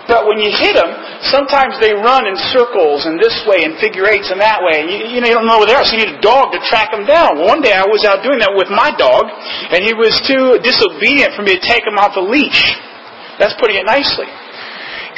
But 0.04 0.28
when 0.28 0.44
you 0.44 0.52
hit 0.52 0.76
them, 0.76 0.92
sometimes 1.32 1.80
they 1.80 1.96
run 1.96 2.28
in 2.28 2.36
circles 2.52 3.08
and 3.08 3.16
this 3.16 3.40
way 3.48 3.64
and 3.64 3.80
figure 3.80 4.04
eights 4.04 4.28
and 4.36 4.44
that 4.44 4.60
way. 4.60 4.84
And 4.84 4.92
you, 4.92 5.16
you, 5.16 5.20
know, 5.24 5.32
you 5.32 5.36
don't 5.40 5.48
know 5.48 5.64
where 5.64 5.72
they 5.72 5.78
are, 5.78 5.88
so 5.88 5.96
you 5.96 6.04
need 6.04 6.20
a 6.20 6.24
dog 6.24 6.52
to 6.52 6.60
track 6.68 6.92
them 6.92 7.08
down. 7.08 7.40
Well, 7.40 7.48
one 7.48 7.64
day 7.64 7.72
I 7.72 7.88
was 7.88 8.04
out 8.04 8.20
doing 8.20 8.44
that 8.44 8.52
with 8.52 8.68
my 8.68 8.92
dog, 9.00 9.32
and 9.72 9.80
he 9.80 9.96
was 9.96 10.12
too 10.28 10.60
disobedient 10.60 11.40
for 11.40 11.48
me 11.48 11.56
to 11.56 11.64
take 11.64 11.88
him 11.88 11.96
off 11.96 12.20
the 12.20 12.26
leash. 12.26 12.60
That's 13.41 13.58
putting 13.58 13.82
it 13.82 13.89
nicely. 13.89 14.30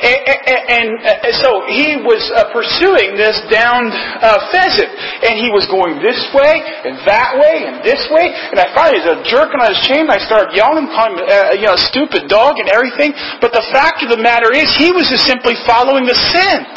And, 0.03 0.19
and, 0.25 0.61
and, 0.67 0.87
uh, 0.99 1.31
so 1.39 1.63
he 1.69 1.95
was 2.03 2.19
uh, 2.35 2.51
pursuing 2.51 3.15
this 3.15 3.39
downed 3.47 3.87
uh, 3.93 4.51
pheasant, 4.51 4.89
and 5.23 5.39
he 5.39 5.47
was 5.47 5.63
going 5.71 6.01
this 6.03 6.19
way 6.35 6.59
and 6.59 6.99
that 7.07 7.39
way 7.39 7.63
and 7.67 7.79
this 7.85 8.03
way. 8.11 8.31
And 8.31 8.59
I 8.59 8.67
finally 8.75 8.99
was 8.99 9.23
jerking 9.27 9.63
on 9.63 9.71
his 9.71 9.79
chain. 9.87 10.11
I 10.11 10.19
started 10.19 10.51
yelling, 10.51 10.91
calling 10.91 11.19
him, 11.19 11.23
uh, 11.23 11.55
you 11.55 11.67
know, 11.71 11.79
stupid 11.79 12.27
dog 12.27 12.59
and 12.59 12.67
everything. 12.67 13.15
But 13.39 13.55
the 13.55 13.63
fact 13.71 14.03
of 14.03 14.11
the 14.11 14.19
matter 14.19 14.51
is, 14.51 14.71
he 14.75 14.91
was 14.91 15.07
just 15.07 15.23
simply 15.23 15.55
following 15.63 16.03
the 16.03 16.15
scent. 16.15 16.73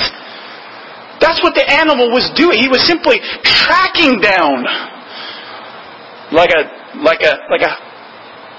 That's 1.19 1.43
what 1.43 1.57
the 1.59 1.67
animal 1.67 2.13
was 2.13 2.31
doing. 2.37 2.61
He 2.61 2.69
was 2.69 2.85
simply 2.87 3.19
tracking 3.43 4.21
down 4.21 4.63
like 6.31 6.51
a 6.51 6.63
like 7.03 7.23
a 7.23 7.39
like 7.51 7.63
a 7.63 7.86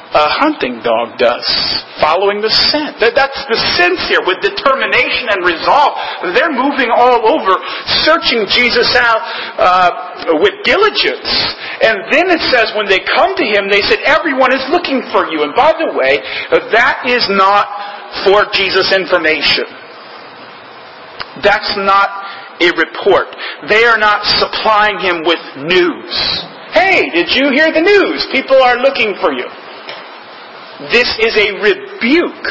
a 0.07 0.27
hunting 0.39 0.79
dog 0.79 1.19
does, 1.19 1.43
following 1.99 2.39
the 2.39 2.47
scent. 2.47 2.95
That, 3.03 3.11
that's 3.11 3.41
the 3.51 3.59
sense 3.75 3.99
here 4.07 4.23
with 4.23 4.39
determination 4.39 5.27
and 5.35 5.43
resolve. 5.43 5.99
They're 6.31 6.55
moving 6.55 6.87
all 6.87 7.27
over, 7.27 7.59
searching 8.07 8.47
Jesus 8.47 8.87
out 8.95 9.19
uh, 9.59 10.39
with 10.39 10.55
diligence. 10.63 11.27
And 11.83 12.07
then 12.07 12.31
it 12.31 12.39
says 12.47 12.71
when 12.79 12.87
they 12.87 13.03
come 13.03 13.35
to 13.35 13.45
him, 13.45 13.67
they 13.67 13.83
said, 13.83 13.99
everyone 14.07 14.55
is 14.55 14.63
looking 14.71 15.03
for 15.11 15.27
you. 15.27 15.43
And 15.43 15.51
by 15.53 15.75
the 15.75 15.91
way, 15.91 16.23
that 16.71 17.03
is 17.03 17.27
not 17.27 17.67
for 18.23 18.47
Jesus 18.55 18.95
information. 18.95 19.67
That's 21.43 21.75
not 21.77 22.09
a 22.63 22.71
report. 22.79 23.27
They 23.69 23.83
are 23.85 23.99
not 23.99 24.25
supplying 24.39 25.03
him 25.03 25.21
with 25.27 25.43
news. 25.67 26.15
Hey, 26.71 27.11
did 27.11 27.29
you 27.35 27.51
hear 27.51 27.69
the 27.75 27.83
news? 27.83 28.25
People 28.31 28.57
are 28.63 28.79
looking 28.79 29.13
for 29.19 29.35
you. 29.35 29.45
This 30.93 31.09
is 31.17 31.33
a 31.33 31.57
rebuke. 31.57 32.45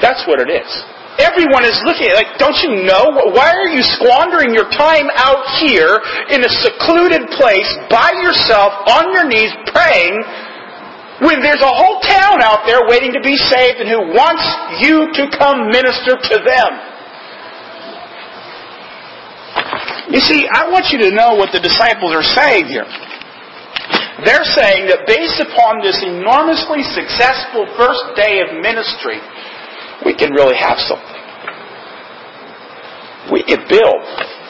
That's 0.00 0.22
what 0.30 0.38
it 0.38 0.50
is. 0.50 0.70
Everyone 1.18 1.66
is 1.66 1.82
looking 1.82 2.06
at 2.06 2.14
it 2.14 2.18
like, 2.22 2.38
don't 2.38 2.54
you 2.62 2.86
know? 2.86 3.10
Why 3.34 3.50
are 3.50 3.66
you 3.66 3.82
squandering 3.82 4.54
your 4.54 4.70
time 4.70 5.10
out 5.18 5.42
here 5.58 5.98
in 6.30 6.46
a 6.46 6.50
secluded 6.62 7.26
place 7.34 7.66
by 7.90 8.14
yourself 8.22 8.70
on 8.86 9.10
your 9.10 9.26
knees 9.26 9.50
praying 9.74 10.14
when 11.26 11.42
there's 11.42 11.58
a 11.58 11.74
whole 11.74 11.98
town 12.06 12.38
out 12.38 12.62
there 12.70 12.86
waiting 12.86 13.10
to 13.10 13.18
be 13.18 13.34
saved 13.34 13.82
and 13.82 13.90
who 13.90 14.14
wants 14.14 14.46
you 14.78 15.10
to 15.18 15.26
come 15.34 15.66
minister 15.74 16.14
to 16.14 16.36
them? 16.46 16.70
You 20.14 20.20
see, 20.22 20.46
I 20.46 20.70
want 20.70 20.94
you 20.94 21.02
to 21.02 21.10
know 21.10 21.34
what 21.34 21.50
the 21.50 21.58
disciples 21.58 22.14
are 22.14 22.22
saying 22.22 22.66
here. 22.66 22.86
They're 24.24 24.42
saying 24.42 24.90
that 24.90 25.06
based 25.06 25.38
upon 25.38 25.78
this 25.78 26.02
enormously 26.02 26.82
successful 26.82 27.70
first 27.78 28.02
day 28.18 28.42
of 28.42 28.50
ministry, 28.58 29.22
we 30.04 30.14
can 30.14 30.34
really 30.34 30.58
have 30.58 30.78
something. 30.82 31.22
We 33.30 33.46
can 33.46 33.62
build 33.70 34.02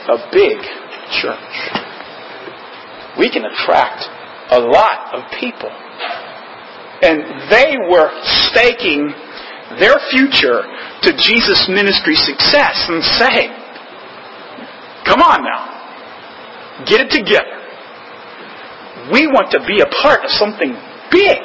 a 0.08 0.18
big 0.32 0.56
church. 1.20 1.54
We 3.18 3.28
can 3.28 3.44
attract 3.44 4.08
a 4.50 4.60
lot 4.60 5.12
of 5.12 5.28
people. 5.36 5.70
And 7.02 7.50
they 7.52 7.76
were 7.92 8.08
staking 8.48 9.12
their 9.78 10.00
future 10.10 10.64
to 11.02 11.12
Jesus' 11.12 11.68
ministry 11.68 12.14
success 12.14 12.88
and 12.88 13.04
saying, 13.04 13.52
come 15.04 15.20
on 15.20 15.44
now, 15.44 16.84
get 16.86 17.00
it 17.00 17.10
together. 17.10 17.57
We 19.12 19.26
want 19.26 19.50
to 19.52 19.60
be 19.64 19.80
a 19.80 19.88
part 20.02 20.24
of 20.24 20.30
something 20.30 20.76
big. 21.10 21.40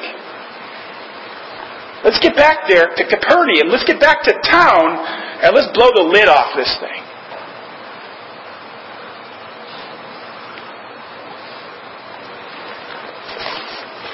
Let's 2.04 2.20
get 2.20 2.36
back 2.36 2.68
there 2.68 2.92
to 2.92 3.04
Capernaum. 3.08 3.72
Let's 3.72 3.88
get 3.88 4.00
back 4.00 4.24
to 4.24 4.34
town 4.44 5.00
and 5.44 5.56
let's 5.56 5.72
blow 5.72 5.88
the 5.96 6.04
lid 6.04 6.28
off 6.28 6.52
this 6.56 6.76
thing. 6.84 7.04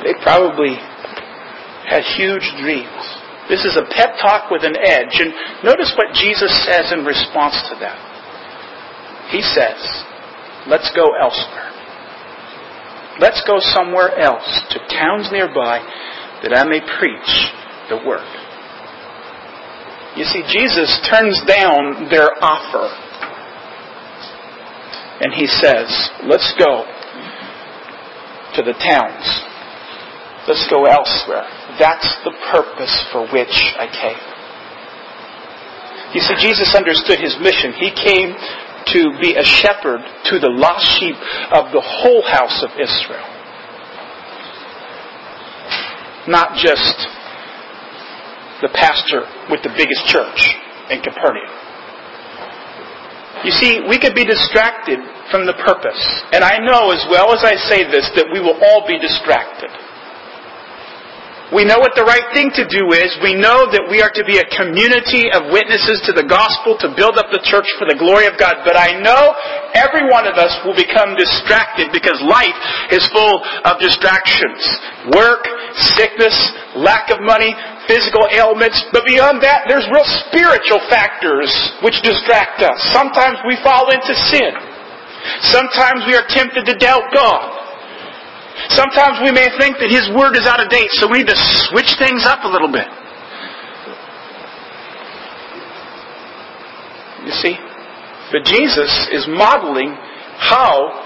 They 0.03 0.13
probably 0.21 0.77
had 1.89 2.03
huge 2.15 2.45
dreams. 2.62 3.03
This 3.49 3.65
is 3.65 3.75
a 3.75 3.85
pep 3.89 4.13
talk 4.21 4.51
with 4.51 4.63
an 4.63 4.77
edge. 4.77 5.17
And 5.17 5.33
notice 5.63 5.91
what 5.97 6.13
Jesus 6.13 6.53
says 6.65 6.93
in 6.93 7.03
response 7.03 7.57
to 7.73 7.75
that. 7.81 7.97
He 9.33 9.41
says, 9.41 9.81
let's 10.69 10.89
go 10.95 11.09
elsewhere. 11.19 11.68
Let's 13.19 13.43
go 13.45 13.60
somewhere 13.60 14.17
else, 14.17 14.47
to 14.71 14.79
towns 14.88 15.29
nearby, 15.32 15.79
that 16.43 16.55
I 16.55 16.63
may 16.63 16.79
preach 16.79 17.32
the 17.89 17.99
word. 18.08 18.27
You 20.15 20.25
see, 20.25 20.43
Jesus 20.47 20.89
turns 21.10 21.39
down 21.45 22.10
their 22.10 22.29
offer. 22.41 22.88
And 25.21 25.34
he 25.34 25.47
says, 25.47 26.10
let's 26.23 26.53
go 26.58 26.86
to 28.55 28.63
the 28.63 28.73
towns, 28.73 29.43
Let's 30.49 30.65
go 30.65 30.89
elsewhere. 30.89 31.45
That's 31.77 32.10
the 32.25 32.34
purpose 32.49 33.05
for 33.13 33.21
which 33.29 33.53
I 33.77 33.86
came. 33.86 34.17
You 36.17 36.25
see, 36.25 36.34
Jesus 36.41 36.73
understood 36.73 37.21
his 37.21 37.38
mission. 37.38 37.69
He 37.77 37.93
came 37.93 38.34
to 38.93 39.13
be 39.21 39.36
a 39.36 39.43
shepherd 39.43 40.02
to 40.32 40.39
the 40.39 40.49
lost 40.49 40.86
sheep 40.99 41.15
of 41.52 41.71
the 41.71 41.82
whole 41.82 42.23
house 42.23 42.63
of 42.63 42.71
Israel. 42.80 43.28
Not 46.28 46.58
just 46.58 46.95
the 48.62 48.69
pastor 48.73 49.23
with 49.49 49.63
the 49.63 49.73
biggest 49.75 50.06
church 50.06 50.56
in 50.89 51.02
Capernaum. 51.02 51.49
You 53.43 53.52
see, 53.52 53.80
we 53.88 53.97
could 53.97 54.15
be 54.15 54.25
distracted 54.25 54.99
from 55.32 55.45
the 55.45 55.56
purpose. 55.63 56.02
And 56.36 56.43
I 56.43 56.60
know 56.60 56.91
as 56.91 57.06
well 57.08 57.32
as 57.32 57.39
I 57.47 57.56
say 57.56 57.88
this 57.88 58.12
that 58.19 58.28
we 58.34 58.41
will 58.43 58.60
all 58.60 58.84
be 58.86 58.99
distracted. 58.99 59.71
We 61.49 61.65
know 61.65 61.81
what 61.81 61.97
the 61.97 62.05
right 62.05 62.29
thing 62.29 62.53
to 62.62 62.65
do 62.69 62.93
is. 62.93 63.09
We 63.25 63.33
know 63.33 63.65
that 63.73 63.89
we 63.89 64.05
are 64.05 64.13
to 64.13 64.21
be 64.21 64.38
a 64.38 64.45
community 64.53 65.33
of 65.33 65.49
witnesses 65.49 65.97
to 66.05 66.13
the 66.13 66.21
gospel 66.21 66.77
to 66.77 66.93
build 66.93 67.17
up 67.17 67.33
the 67.33 67.41
church 67.41 67.65
for 67.81 67.89
the 67.89 67.97
glory 67.97 68.29
of 68.29 68.38
God. 68.38 68.62
But 68.62 68.77
I 68.77 68.93
know 69.01 69.33
every 69.73 70.05
one 70.13 70.29
of 70.29 70.38
us 70.38 70.53
will 70.62 70.77
become 70.77 71.17
distracted 71.17 71.89
because 71.89 72.21
life 72.21 72.53
is 72.93 73.01
full 73.09 73.41
of 73.65 73.81
distractions. 73.81 74.62
Work, 75.09 75.41
sickness, 75.97 76.38
lack 76.77 77.09
of 77.09 77.17
money, 77.25 77.57
physical 77.89 78.29
ailments. 78.29 78.77
But 78.93 79.09
beyond 79.09 79.41
that, 79.41 79.65
there's 79.65 79.89
real 79.89 80.05
spiritual 80.29 80.85
factors 80.85 81.49
which 81.81 81.97
distract 82.05 82.62
us. 82.62 82.77
Sometimes 82.93 83.41
we 83.49 83.57
fall 83.65 83.89
into 83.89 84.13
sin. 84.29 84.53
Sometimes 85.49 86.05
we 86.05 86.13
are 86.13 86.29
tempted 86.29 86.69
to 86.69 86.77
doubt 86.77 87.09
God. 87.09 87.58
Sometimes 88.67 89.23
we 89.23 89.31
may 89.31 89.47
think 89.57 89.79
that 89.79 89.89
His 89.89 90.11
Word 90.11 90.35
is 90.35 90.45
out 90.45 90.59
of 90.59 90.69
date, 90.69 90.91
so 90.99 91.07
we 91.07 91.19
need 91.19 91.31
to 91.31 91.39
switch 91.69 91.95
things 91.97 92.25
up 92.27 92.43
a 92.43 92.51
little 92.51 92.71
bit. 92.71 92.87
You 97.25 97.33
see? 97.39 97.55
But 98.31 98.45
Jesus 98.45 98.91
is 99.11 99.25
modeling 99.27 99.95
how 100.37 101.05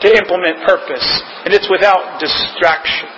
to 0.00 0.08
implement 0.08 0.66
purpose, 0.66 1.06
and 1.44 1.54
it's 1.54 1.68
without 1.70 2.20
distraction. 2.20 3.08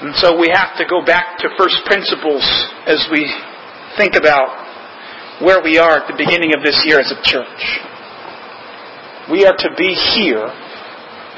And 0.00 0.14
so 0.14 0.38
we 0.38 0.48
have 0.54 0.78
to 0.78 0.84
go 0.86 1.04
back 1.04 1.38
to 1.38 1.48
first 1.58 1.82
principles 1.84 2.44
as 2.86 3.08
we 3.10 3.26
think 3.96 4.14
about 4.14 4.68
where 5.42 5.62
we 5.62 5.78
are 5.78 5.98
at 5.98 6.06
the 6.06 6.14
beginning 6.16 6.54
of 6.54 6.62
this 6.62 6.82
year 6.86 7.00
as 7.00 7.10
a 7.10 7.18
church. 7.22 7.62
We 9.30 9.44
are 9.44 9.56
to 9.58 9.70
be 9.76 9.94
here 9.94 10.46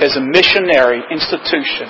as 0.01 0.17
a 0.17 0.21
missionary 0.21 1.03
institution 1.13 1.89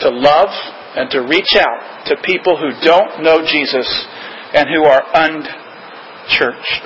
to 0.00 0.10
love 0.10 0.50
and 0.96 1.10
to 1.10 1.22
reach 1.22 1.54
out 1.54 2.06
to 2.06 2.16
people 2.22 2.56
who 2.58 2.70
don't 2.82 3.22
know 3.22 3.42
Jesus 3.46 3.86
and 4.54 4.68
who 4.68 4.84
are 4.84 5.02
unchurched. 5.14 6.82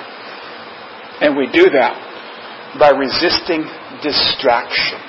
And 1.20 1.36
we 1.36 1.50
do 1.50 1.68
that 1.72 2.76
by 2.78 2.90
resisting 2.90 3.64
distraction. 4.04 5.00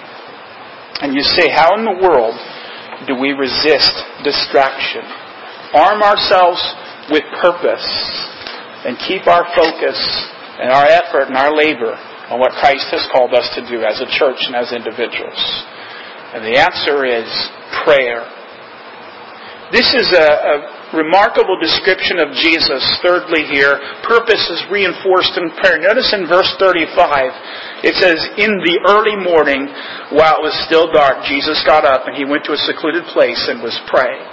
And 1.04 1.14
you 1.14 1.24
say, 1.24 1.50
how 1.52 1.76
in 1.78 1.86
the 1.86 2.00
world 2.02 2.36
do 3.08 3.16
we 3.16 3.32
resist 3.32 3.94
distraction? 4.24 5.04
Arm 5.76 6.02
ourselves 6.02 6.60
with 7.12 7.24
purpose 7.40 7.88
and 8.84 8.98
keep 9.08 9.28
our 9.28 9.46
focus 9.56 10.00
and 10.60 10.72
our 10.72 10.88
effort 10.88 11.28
and 11.28 11.38
our 11.38 11.56
labor 11.56 11.96
on 12.30 12.40
what 12.40 12.54
Christ 12.62 12.88
has 12.94 13.06
called 13.12 13.34
us 13.34 13.50
to 13.58 13.62
do 13.66 13.82
as 13.82 14.02
a 14.02 14.10
church 14.18 14.40
and 14.46 14.56
as 14.56 14.72
individuals? 14.72 15.40
And 16.34 16.46
the 16.46 16.62
answer 16.62 17.06
is 17.06 17.26
prayer. 17.84 18.22
This 19.74 19.94
is 19.94 20.10
a, 20.14 20.26
a 20.26 20.56
remarkable 20.98 21.58
description 21.62 22.18
of 22.18 22.34
Jesus. 22.34 22.82
Thirdly, 23.06 23.46
here, 23.46 23.78
purpose 24.02 24.42
is 24.50 24.62
reinforced 24.74 25.38
in 25.38 25.54
prayer. 25.62 25.78
Notice 25.78 26.10
in 26.14 26.26
verse 26.26 26.50
35, 26.58 27.86
it 27.86 27.94
says, 28.02 28.18
In 28.42 28.62
the 28.66 28.78
early 28.90 29.18
morning, 29.18 29.70
while 30.14 30.42
it 30.42 30.46
was 30.46 30.58
still 30.66 30.90
dark, 30.90 31.26
Jesus 31.30 31.62
got 31.66 31.86
up 31.86 32.10
and 32.10 32.18
he 32.18 32.26
went 32.26 32.46
to 32.46 32.54
a 32.54 32.62
secluded 32.66 33.06
place 33.14 33.42
and 33.50 33.62
was 33.62 33.78
praying. 33.86 34.26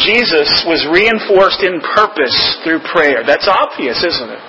Jesus 0.00 0.64
was 0.64 0.86
reinforced 0.88 1.60
in 1.60 1.82
purpose 1.82 2.36
through 2.62 2.80
prayer. 2.94 3.26
That's 3.26 3.48
obvious, 3.50 3.98
isn't 4.00 4.30
it? 4.30 4.47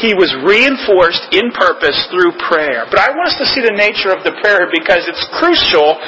He 0.00 0.16
was 0.16 0.32
reinforced 0.40 1.28
in 1.36 1.52
purpose 1.52 1.96
through 2.08 2.32
prayer. 2.48 2.88
But 2.88 3.02
I 3.02 3.12
want 3.12 3.34
us 3.34 3.38
to 3.42 3.46
see 3.50 3.60
the 3.60 3.76
nature 3.76 4.08
of 4.08 4.24
the 4.24 4.32
prayer 4.40 4.72
because 4.72 5.04
it's 5.04 5.20
crucial 5.36 6.00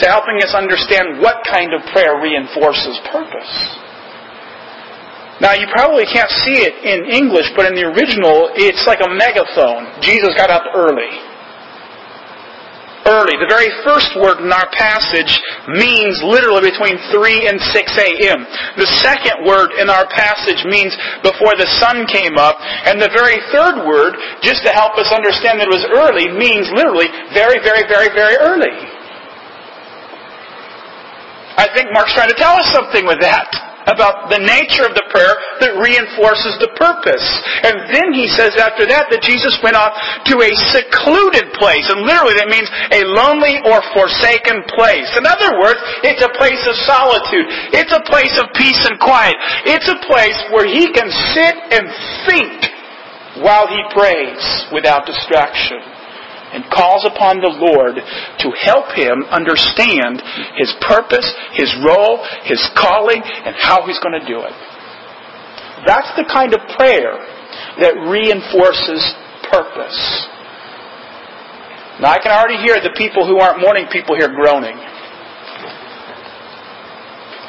to 0.00 0.04
helping 0.04 0.44
us 0.44 0.52
understand 0.52 1.24
what 1.24 1.40
kind 1.48 1.72
of 1.72 1.80
prayer 1.88 2.20
reinforces 2.20 3.00
purpose. 3.08 3.54
Now, 5.40 5.56
you 5.56 5.64
probably 5.72 6.04
can't 6.04 6.28
see 6.44 6.68
it 6.68 6.84
in 6.84 7.08
English, 7.08 7.48
but 7.56 7.64
in 7.64 7.72
the 7.72 7.88
original, 7.88 8.52
it's 8.52 8.84
like 8.84 9.00
a 9.00 9.08
megaphone. 9.08 9.88
Jesus 10.04 10.36
got 10.36 10.52
up 10.52 10.68
early 10.76 11.29
early. 13.10 13.34
The 13.36 13.50
very 13.50 13.68
first 13.82 14.14
word 14.14 14.38
in 14.38 14.54
our 14.54 14.70
passage 14.70 15.34
means 15.66 16.22
literally 16.22 16.70
between 16.70 16.94
3 17.10 17.50
and 17.50 17.58
6 17.58 17.74
a.m. 17.74 18.46
The 18.78 18.88
second 19.02 19.42
word 19.42 19.74
in 19.82 19.90
our 19.90 20.06
passage 20.14 20.62
means 20.70 20.94
before 21.26 21.58
the 21.58 21.66
sun 21.82 22.06
came 22.06 22.38
up. 22.38 22.56
And 22.86 23.02
the 23.02 23.10
very 23.10 23.42
third 23.50 23.82
word, 23.82 24.14
just 24.40 24.62
to 24.64 24.70
help 24.70 24.94
us 24.94 25.10
understand 25.10 25.58
that 25.58 25.66
it 25.66 25.74
was 25.74 25.86
early, 25.90 26.30
means 26.30 26.70
literally 26.70 27.10
very, 27.34 27.58
very, 27.60 27.82
very, 27.90 28.14
very 28.14 28.38
early. 28.38 28.72
I 31.58 31.68
think 31.74 31.90
Mark's 31.92 32.14
trying 32.14 32.30
to 32.30 32.38
tell 32.38 32.56
us 32.56 32.70
something 32.72 33.04
with 33.04 33.20
that 33.20 33.69
about 33.90 34.30
the 34.30 34.40
nature 34.40 34.86
of 34.86 34.94
the 34.94 35.06
prayer 35.10 35.34
that 35.60 35.76
reinforces 35.76 36.56
the 36.62 36.72
purpose. 36.78 37.26
And 37.66 37.90
then 37.90 38.14
he 38.14 38.30
says 38.30 38.56
after 38.56 38.86
that 38.86 39.10
that 39.10 39.20
Jesus 39.20 39.58
went 39.60 39.76
off 39.76 39.92
to 40.30 40.34
a 40.40 40.52
secluded 40.70 41.52
place. 41.58 41.90
And 41.90 42.06
literally 42.06 42.38
that 42.38 42.48
means 42.48 42.70
a 42.94 43.02
lonely 43.04 43.58
or 43.66 43.82
forsaken 43.92 44.62
place. 44.72 45.10
In 45.18 45.26
other 45.26 45.58
words, 45.58 45.78
it's 46.06 46.22
a 46.22 46.32
place 46.38 46.62
of 46.64 46.74
solitude. 46.86 47.46
It's 47.74 47.92
a 47.92 48.02
place 48.06 48.34
of 48.38 48.48
peace 48.54 48.80
and 48.86 48.96
quiet. 49.02 49.36
It's 49.66 49.90
a 49.90 49.98
place 50.06 50.38
where 50.54 50.66
he 50.66 50.88
can 50.94 51.10
sit 51.34 51.54
and 51.74 51.84
think 52.24 52.54
while 53.42 53.66
he 53.66 53.82
prays 53.94 54.42
without 54.72 55.06
distraction 55.06 55.99
and 56.52 56.66
calls 56.70 57.06
upon 57.06 57.38
the 57.38 57.50
Lord 57.50 57.94
to 57.96 58.48
help 58.58 58.90
him 58.92 59.22
understand 59.30 60.18
his 60.58 60.74
purpose, 60.82 61.26
his 61.54 61.70
role, 61.86 62.26
his 62.42 62.58
calling, 62.74 63.22
and 63.22 63.54
how 63.54 63.86
he's 63.86 63.98
going 64.02 64.18
to 64.18 64.26
do 64.26 64.42
it. 64.42 64.54
That's 65.86 66.10
the 66.18 66.26
kind 66.26 66.52
of 66.52 66.60
prayer 66.76 67.14
that 67.78 67.94
reinforces 68.10 69.00
purpose. 69.48 69.98
Now 72.02 72.12
I 72.12 72.18
can 72.18 72.32
already 72.32 72.58
hear 72.58 72.80
the 72.82 72.94
people 72.96 73.26
who 73.26 73.38
aren't 73.38 73.60
morning 73.60 73.86
people 73.92 74.16
here 74.16 74.28
groaning. 74.28 74.76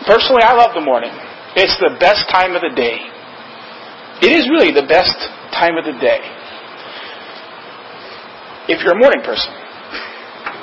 Personally, 0.05 0.43
I 0.43 0.53
love 0.53 0.73
the 0.73 0.81
morning. 0.81 1.11
It's 1.55 1.77
the 1.79 1.97
best 1.99 2.29
time 2.29 2.55
of 2.55 2.61
the 2.61 2.73
day. 2.73 2.99
It 4.21 4.31
is 4.31 4.49
really 4.49 4.71
the 4.71 4.85
best 4.87 5.17
time 5.51 5.77
of 5.77 5.85
the 5.85 5.97
day 5.99 6.40
if 8.67 8.84
you're 8.84 8.93
a 8.93 9.02
morning 9.02 9.21
person. 9.21 9.50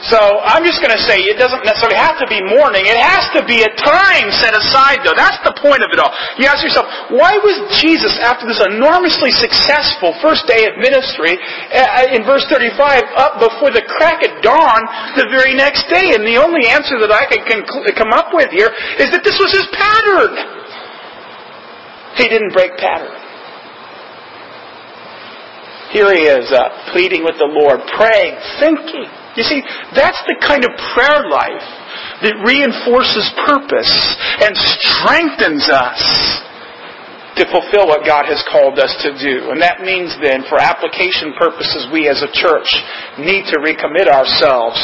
So 0.06 0.18
I'm 0.46 0.62
just 0.62 0.78
going 0.78 0.94
to 0.94 1.02
say 1.10 1.26
it 1.26 1.42
doesn't 1.42 1.66
necessarily 1.66 1.98
have 1.98 2.22
to 2.22 2.28
be 2.30 2.38
morning. 2.38 2.86
It 2.86 2.94
has 2.94 3.26
to 3.34 3.42
be 3.42 3.66
a 3.66 3.72
time 3.82 4.30
set 4.30 4.54
aside, 4.54 5.02
though. 5.02 5.18
That's 5.18 5.42
the 5.42 5.58
point 5.58 5.82
of 5.82 5.90
it 5.90 5.98
all. 5.98 6.14
You 6.38 6.46
ask 6.46 6.62
yourself, 6.62 6.86
why 7.10 7.34
was 7.42 7.58
Jesus, 7.82 8.14
after 8.22 8.46
this 8.46 8.62
enormously 8.62 9.34
successful 9.34 10.14
first 10.22 10.46
day 10.46 10.70
of 10.70 10.78
ministry, 10.78 11.34
uh, 11.74 12.14
in 12.14 12.22
verse 12.22 12.46
35, 12.46 12.78
up 13.18 13.42
before 13.42 13.74
the 13.74 13.82
crack 13.90 14.22
of 14.22 14.38
dawn 14.38 14.86
the 15.18 15.26
very 15.34 15.58
next 15.58 15.90
day? 15.90 16.14
And 16.14 16.22
the 16.22 16.38
only 16.38 16.70
answer 16.70 16.94
that 17.02 17.10
I 17.10 17.26
can 17.26 17.66
come 17.98 18.14
up 18.14 18.30
with 18.30 18.54
here 18.54 18.70
is 19.02 19.10
that 19.10 19.26
this 19.26 19.34
was 19.42 19.50
his 19.50 19.66
pattern. 19.74 20.30
He 22.22 22.30
didn't 22.30 22.54
break 22.54 22.78
pattern. 22.78 23.17
Here 25.90 26.12
he 26.12 26.28
is, 26.28 26.52
uh, 26.52 26.92
pleading 26.92 27.24
with 27.24 27.40
the 27.40 27.48
Lord, 27.48 27.80
praying, 27.96 28.36
thinking. 28.60 29.08
You 29.36 29.44
see, 29.44 29.62
that's 29.94 30.20
the 30.28 30.36
kind 30.44 30.64
of 30.64 30.72
prayer 30.92 31.30
life 31.30 31.68
that 32.20 32.36
reinforces 32.44 33.24
purpose 33.46 33.94
and 34.42 34.52
strengthens 34.52 35.70
us 35.70 36.02
to 37.38 37.46
fulfill 37.54 37.86
what 37.86 38.02
God 38.02 38.26
has 38.26 38.42
called 38.50 38.82
us 38.82 38.90
to 39.06 39.14
do. 39.14 39.54
And 39.54 39.62
that 39.62 39.80
means 39.80 40.10
then, 40.18 40.42
for 40.50 40.58
application 40.58 41.32
purposes, 41.38 41.86
we 41.94 42.10
as 42.10 42.20
a 42.20 42.30
church 42.34 42.66
need 43.16 43.46
to 43.54 43.62
recommit 43.62 44.10
ourselves 44.10 44.76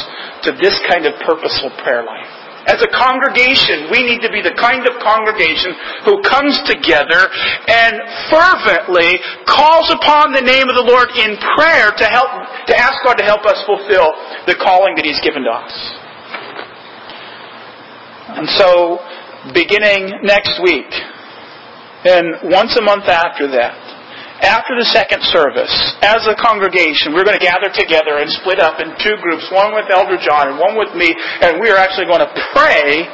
to 0.46 0.54
this 0.62 0.78
kind 0.86 1.04
of 1.04 1.18
purposeful 1.26 1.74
prayer 1.82 2.06
life. 2.06 2.43
As 2.64 2.81
a 2.81 2.88
congregation, 2.88 3.92
we 3.92 4.00
need 4.00 4.24
to 4.24 4.33
be 4.33 4.40
the 4.40 4.57
kind 4.57 4.88
of 4.88 4.96
congregation 5.05 5.77
who 6.09 6.24
comes 6.24 6.57
together 6.64 7.29
and 7.68 8.00
fervently 8.33 9.20
calls 9.44 9.92
upon 9.92 10.33
the 10.33 10.40
name 10.40 10.68
of 10.72 10.77
the 10.77 10.87
Lord 10.87 11.12
in 11.12 11.37
prayer 11.57 11.92
to 11.92 12.07
help, 12.09 12.33
to 12.66 12.74
ask 12.77 13.05
God 13.05 13.20
to 13.20 13.24
help 13.24 13.44
us 13.44 13.61
fulfill 13.68 14.09
the 14.48 14.57
calling 14.57 14.96
that 14.96 15.05
He's 15.05 15.20
given 15.20 15.44
to 15.44 15.53
us. 15.53 15.74
And 18.33 18.48
so, 18.57 18.98
beginning 19.53 20.24
next 20.24 20.57
week, 20.64 20.88
and 22.09 22.50
once 22.50 22.77
a 22.77 22.83
month 22.83 23.05
after 23.05 23.48
that, 23.53 23.93
after 24.44 24.76
the 24.76 24.85
second 24.92 25.24
service, 25.33 25.72
as 26.04 26.22
a 26.28 26.37
congregation, 26.37 27.16
we're 27.16 27.24
going 27.24 27.38
to 27.38 27.42
gather 27.42 27.72
together 27.72 28.20
and 28.20 28.28
split 28.30 28.61
up 28.61 28.78
in 28.78 28.92
two 29.00 29.16
groups, 29.24 29.48
one 29.50 29.74
with 29.74 29.88
Elder 29.90 30.20
John 30.20 30.52
and 30.52 30.57
one 30.61 30.76
with 30.76 30.92
me, 30.94 31.11
and 31.40 31.59
we 31.61 31.72
are 31.72 31.80
actually 31.80 32.07
going 32.07 32.22
to 32.22 32.33
pray 32.52 33.09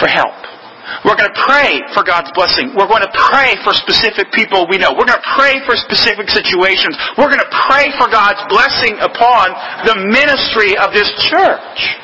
for 0.00 0.08
help. 0.08 0.34
We're 1.04 1.16
going 1.16 1.32
to 1.32 1.40
pray 1.48 1.80
for 1.96 2.04
God's 2.04 2.28
blessing. 2.36 2.76
We're 2.76 2.88
going 2.88 3.04
to 3.04 3.14
pray 3.32 3.56
for 3.64 3.72
specific 3.72 4.32
people 4.32 4.68
we 4.68 4.76
know. 4.76 4.92
We're 4.92 5.08
going 5.08 5.20
to 5.20 5.32
pray 5.36 5.60
for 5.64 5.76
specific 5.76 6.28
situations. 6.28 6.96
We're 7.16 7.32
going 7.32 7.40
to 7.40 7.54
pray 7.68 7.88
for 7.96 8.08
God's 8.12 8.44
blessing 8.52 9.00
upon 9.00 9.52
the 9.88 9.96
ministry 10.12 10.76
of 10.76 10.92
this 10.92 11.08
church. 11.24 12.03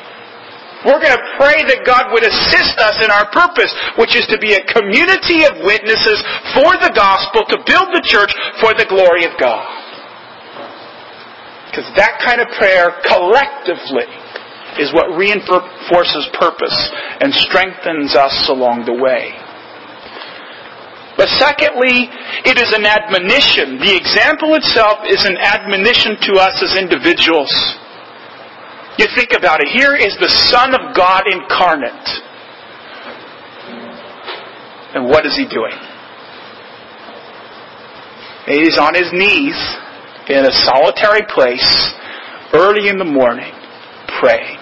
We're 0.81 0.97
going 0.97 1.13
to 1.13 1.27
pray 1.37 1.61
that 1.69 1.85
God 1.85 2.09
would 2.09 2.25
assist 2.25 2.81
us 2.81 2.97
in 3.05 3.13
our 3.13 3.29
purpose, 3.29 3.69
which 4.01 4.17
is 4.17 4.25
to 4.33 4.37
be 4.41 4.57
a 4.57 4.65
community 4.65 5.45
of 5.45 5.61
witnesses 5.61 6.17
for 6.57 6.73
the 6.81 6.89
gospel, 6.93 7.45
to 7.53 7.61
build 7.69 7.93
the 7.93 8.01
church 8.01 8.33
for 8.57 8.73
the 8.73 8.89
glory 8.89 9.29
of 9.29 9.37
God. 9.37 9.61
Because 11.69 11.85
that 11.95 12.17
kind 12.19 12.41
of 12.41 12.49
prayer 12.57 12.97
collectively 13.05 14.09
is 14.81 14.91
what 14.91 15.13
reinforces 15.13 16.25
purpose 16.33 16.77
and 17.21 17.29
strengthens 17.33 18.15
us 18.17 18.49
along 18.49 18.83
the 18.83 18.97
way. 18.97 19.37
But 21.15 21.29
secondly, 21.37 22.09
it 22.49 22.57
is 22.57 22.73
an 22.73 22.89
admonition. 22.89 23.77
The 23.77 23.93
example 23.93 24.55
itself 24.55 25.05
is 25.05 25.23
an 25.23 25.37
admonition 25.37 26.17
to 26.27 26.41
us 26.41 26.57
as 26.63 26.73
individuals. 26.73 27.51
You 28.97 29.07
think 29.15 29.31
about 29.35 29.61
it. 29.61 29.69
Here 29.73 29.95
is 29.95 30.17
the 30.19 30.29
Son 30.29 30.75
of 30.75 30.95
God 30.95 31.23
incarnate. 31.31 32.09
And 34.93 35.05
what 35.05 35.25
is 35.25 35.35
he 35.35 35.47
doing? 35.47 35.73
He's 38.45 38.77
on 38.77 38.93
his 38.93 39.09
knees 39.13 39.55
in 40.27 40.45
a 40.45 40.51
solitary 40.51 41.21
place 41.29 41.93
early 42.53 42.89
in 42.89 42.97
the 42.97 43.05
morning 43.05 43.53
praying. 44.19 44.57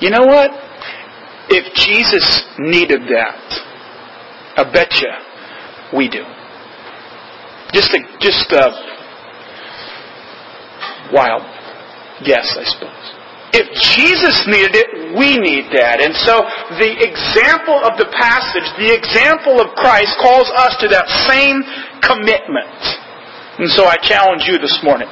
You 0.00 0.10
know 0.10 0.26
what? 0.26 0.50
If 1.48 1.72
Jesus 1.74 2.44
needed 2.58 3.02
that, 3.08 3.40
I 4.56 4.70
bet 4.70 4.92
you 5.00 5.96
we 5.96 6.08
do. 6.08 6.24
Just 7.72 7.92
a, 7.94 8.00
just 8.20 8.52
a 8.52 8.70
wild 11.12 11.42
Yes, 12.24 12.56
I 12.56 12.64
suppose. 12.64 13.04
If 13.54 13.70
Jesus 13.94 14.42
needed 14.50 14.74
it, 14.74 14.88
we 15.14 15.38
need 15.38 15.70
that. 15.78 16.02
And 16.02 16.10
so 16.10 16.42
the 16.82 16.90
example 16.90 17.78
of 17.86 17.94
the 17.94 18.10
passage, 18.10 18.66
the 18.82 18.90
example 18.90 19.62
of 19.62 19.70
Christ 19.78 20.18
calls 20.18 20.50
us 20.58 20.74
to 20.82 20.90
that 20.90 21.06
same 21.30 21.62
commitment. 22.02 22.74
And 23.62 23.70
so 23.70 23.86
I 23.86 23.94
challenge 24.02 24.50
you 24.50 24.58
this 24.58 24.74
morning, 24.82 25.06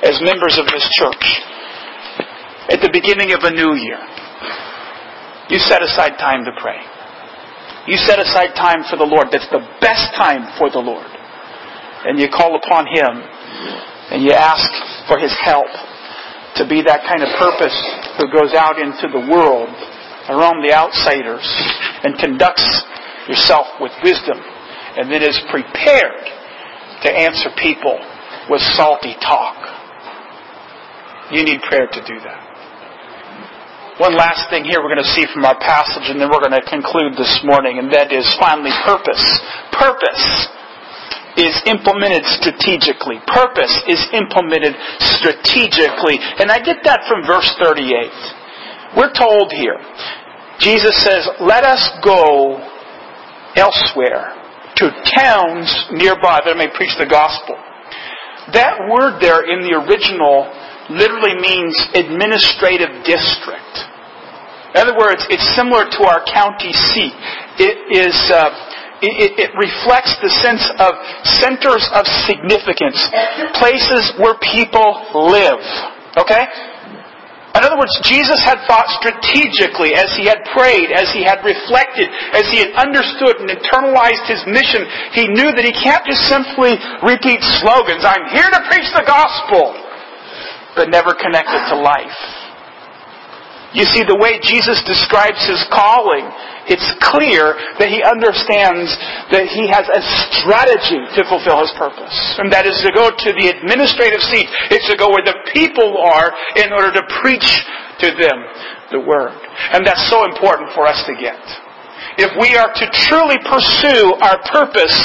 as 0.00 0.16
members 0.24 0.56
of 0.56 0.64
this 0.72 0.88
church, 0.96 1.24
at 2.72 2.80
the 2.80 2.88
beginning 2.88 3.36
of 3.36 3.44
a 3.44 3.52
new 3.52 3.76
year, 3.76 4.00
you 5.52 5.60
set 5.60 5.84
aside 5.84 6.16
time 6.16 6.48
to 6.48 6.56
pray. 6.56 6.80
You 7.86 8.00
set 8.00 8.18
aside 8.18 8.56
time 8.56 8.88
for 8.88 8.96
the 8.96 9.04
Lord. 9.04 9.28
That's 9.30 9.46
the 9.52 9.62
best 9.84 10.16
time 10.16 10.48
for 10.56 10.72
the 10.72 10.80
Lord. 10.80 11.06
And 12.08 12.18
you 12.18 12.32
call 12.32 12.56
upon 12.56 12.88
Him 12.88 13.20
and 14.16 14.24
you 14.24 14.32
ask 14.32 14.64
for 15.06 15.20
His 15.20 15.36
help 15.44 15.68
to 16.56 16.64
be 16.68 16.80
that 16.82 17.04
kind 17.04 17.20
of 17.20 17.30
purpose 17.36 17.76
who 18.16 18.32
goes 18.32 18.56
out 18.56 18.80
into 18.80 19.08
the 19.12 19.22
world 19.28 19.68
around 20.28 20.64
the 20.64 20.72
outsiders 20.72 21.44
and 22.02 22.18
conducts 22.18 22.64
yourself 23.28 23.66
with 23.80 23.92
wisdom 24.02 24.38
and 24.96 25.12
then 25.12 25.22
is 25.22 25.38
prepared 25.50 26.24
to 27.02 27.08
answer 27.12 27.50
people 27.60 28.00
with 28.48 28.60
salty 28.74 29.14
talk. 29.20 29.56
You 31.30 31.44
need 31.44 31.60
prayer 31.62 31.86
to 31.86 32.00
do 32.06 32.16
that. 32.24 32.42
One 33.98 34.14
last 34.16 34.48
thing 34.50 34.64
here 34.64 34.80
we're 34.80 34.92
going 34.92 35.04
to 35.04 35.14
see 35.16 35.24
from 35.32 35.44
our 35.44 35.58
passage 35.58 36.08
and 36.08 36.20
then 36.20 36.28
we're 36.28 36.44
going 36.44 36.56
to 36.56 36.64
conclude 36.68 37.16
this 37.16 37.40
morning 37.44 37.78
and 37.78 37.92
that 37.92 38.12
is 38.12 38.28
finally 38.36 38.72
purpose. 38.84 39.24
Purpose 39.72 40.48
is 41.36 41.54
implemented 41.66 42.24
strategically. 42.24 43.20
Purpose 43.28 43.72
is 43.88 44.00
implemented 44.12 44.74
strategically. 44.98 46.18
And 46.40 46.50
I 46.50 46.58
get 46.58 46.82
that 46.84 47.04
from 47.08 47.24
verse 47.24 47.48
38. 47.60 48.96
We're 48.96 49.12
told 49.12 49.52
here, 49.52 49.76
Jesus 50.58 50.96
says, 51.04 51.28
let 51.40 51.64
us 51.64 51.84
go 52.02 52.56
elsewhere 53.56 54.32
to 54.76 54.84
towns 55.16 55.68
nearby 55.92 56.40
that 56.44 56.52
I 56.52 56.56
may 56.56 56.68
preach 56.72 56.96
the 56.98 57.08
gospel. 57.08 57.56
That 58.52 58.88
word 58.88 59.20
there 59.20 59.44
in 59.44 59.64
the 59.64 59.74
original 59.76 60.48
literally 60.88 61.34
means 61.40 61.74
administrative 61.94 63.04
district. 63.04 63.74
In 64.76 64.84
other 64.84 64.96
words, 64.96 65.24
it's 65.32 65.44
similar 65.56 65.88
to 65.88 66.00
our 66.04 66.24
county 66.28 66.72
seat. 66.72 67.16
It 67.58 67.76
is 67.90 68.14
uh, 68.30 68.52
it, 69.02 69.36
it, 69.36 69.50
reflects 69.56 70.16
the 70.24 70.30
sense 70.30 70.64
of 70.80 70.96
centers 71.24 71.84
of 71.92 72.08
significance, 72.24 72.96
places 73.60 74.12
where 74.16 74.36
people 74.40 74.88
live. 75.12 75.60
Okay? 76.16 76.44
In 77.56 77.64
other 77.64 77.80
words, 77.80 77.96
Jesus 78.04 78.44
had 78.44 78.60
thought 78.68 78.84
strategically 79.00 79.96
as 79.96 80.12
he 80.12 80.28
had 80.28 80.44
prayed, 80.52 80.92
as 80.92 81.08
he 81.12 81.24
had 81.24 81.40
reflected, 81.40 82.12
as 82.36 82.44
he 82.52 82.60
had 82.60 82.76
understood 82.76 83.40
and 83.40 83.48
internalized 83.48 84.28
his 84.28 84.44
mission. 84.44 84.84
He 85.16 85.24
knew 85.32 85.48
that 85.56 85.64
he 85.64 85.72
can't 85.72 86.04
just 86.04 86.28
simply 86.28 86.76
repeat 87.00 87.40
slogans, 87.64 88.04
I'm 88.04 88.28
here 88.28 88.48
to 88.48 88.60
preach 88.68 88.92
the 88.92 89.04
gospel, 89.08 89.72
but 90.76 90.92
never 90.92 91.16
connect 91.16 91.48
it 91.48 91.64
to 91.72 91.80
life. 91.80 92.35
You 93.74 93.84
see, 93.84 94.06
the 94.06 94.16
way 94.16 94.38
Jesus 94.40 94.78
describes 94.86 95.42
his 95.42 95.60
calling, 95.74 96.24
it's 96.70 96.86
clear 97.02 97.54
that 97.78 97.90
he 97.90 98.02
understands 98.02 98.90
that 99.30 99.46
he 99.46 99.66
has 99.70 99.86
a 99.90 100.02
strategy 100.34 101.02
to 101.18 101.22
fulfill 101.26 101.62
his 101.62 101.70
purpose. 101.78 102.14
And 102.38 102.50
that 102.54 102.66
is 102.66 102.78
to 102.82 102.90
go 102.94 103.10
to 103.10 103.30
the 103.38 103.46
administrative 103.50 104.22
seat. 104.22 104.46
It's 104.70 104.86
to 104.90 104.96
go 104.98 105.10
where 105.10 105.26
the 105.26 105.38
people 105.54 105.98
are 105.98 106.30
in 106.58 106.74
order 106.74 106.94
to 106.94 107.02
preach 107.22 107.46
to 108.02 108.08
them 108.14 108.38
the 108.90 109.02
word. 109.02 109.34
And 109.74 109.86
that's 109.86 110.06
so 110.10 110.24
important 110.24 110.70
for 110.74 110.86
us 110.86 111.02
to 111.06 111.14
get. 111.18 111.38
If 112.18 112.32
we 112.38 112.56
are 112.56 112.70
to 112.72 112.86
truly 113.06 113.36
pursue 113.44 114.14
our 114.24 114.38
purpose 114.50 114.96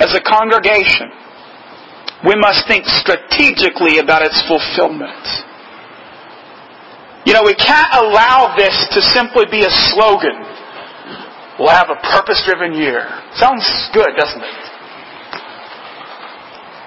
as 0.00 0.10
a 0.16 0.22
congregation, 0.24 1.12
we 2.26 2.36
must 2.36 2.66
think 2.66 2.86
strategically 2.86 3.98
about 3.98 4.22
its 4.22 4.40
fulfillment. 4.48 5.22
You 7.24 7.32
know, 7.32 7.42
we 7.46 7.54
can't 7.54 7.94
allow 7.94 8.54
this 8.56 8.74
to 8.94 9.00
simply 9.00 9.46
be 9.46 9.62
a 9.62 9.70
slogan. 9.94 10.34
We'll 11.58 11.70
have 11.70 11.90
a 11.90 12.00
purpose 12.10 12.42
driven 12.44 12.74
year. 12.74 13.06
Sounds 13.38 13.62
good, 13.94 14.10
doesn't 14.18 14.42
it? 14.42 14.62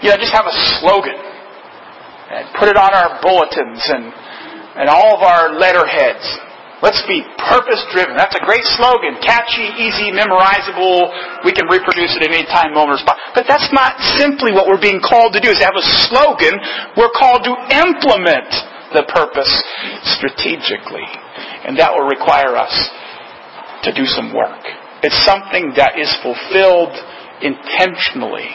You 0.04 0.10
know, 0.12 0.18
just 0.20 0.36
have 0.36 0.46
a 0.46 0.58
slogan 0.82 1.16
and 1.16 2.52
put 2.60 2.68
it 2.68 2.76
on 2.76 2.92
our 2.92 3.22
bulletins 3.24 3.80
and, 3.88 4.12
and 4.76 4.90
all 4.92 5.16
of 5.16 5.24
our 5.24 5.56
letterheads. 5.56 6.26
Let's 6.84 7.00
be 7.08 7.24
purpose 7.48 7.80
driven. 7.96 8.20
That's 8.20 8.36
a 8.36 8.44
great 8.44 8.68
slogan. 8.76 9.16
Catchy, 9.24 9.64
easy, 9.80 10.12
memorizable. 10.12 11.08
We 11.48 11.56
can 11.56 11.72
reproduce 11.72 12.12
it 12.20 12.28
at 12.28 12.36
any 12.36 12.44
time, 12.52 12.76
moment, 12.76 13.00
or 13.00 13.02
spot. 13.02 13.16
But 13.32 13.48
that's 13.48 13.72
not 13.72 13.96
simply 14.20 14.52
what 14.52 14.68
we're 14.68 14.82
being 14.82 15.00
called 15.00 15.32
to 15.34 15.40
do, 15.40 15.56
is 15.56 15.64
to 15.64 15.66
have 15.66 15.80
a 15.80 15.88
slogan. 16.12 16.60
We're 17.00 17.16
called 17.16 17.48
to 17.48 17.56
implement 17.72 18.52
the 18.96 19.06
purpose 19.12 19.52
strategically. 20.18 21.06
And 21.68 21.78
that 21.78 21.92
will 21.92 22.08
require 22.08 22.56
us 22.56 22.74
to 23.84 23.94
do 23.94 24.06
some 24.08 24.34
work. 24.34 24.64
It's 25.04 25.20
something 25.22 25.76
that 25.78 26.00
is 26.00 26.10
fulfilled 26.24 26.96
intentionally. 27.44 28.50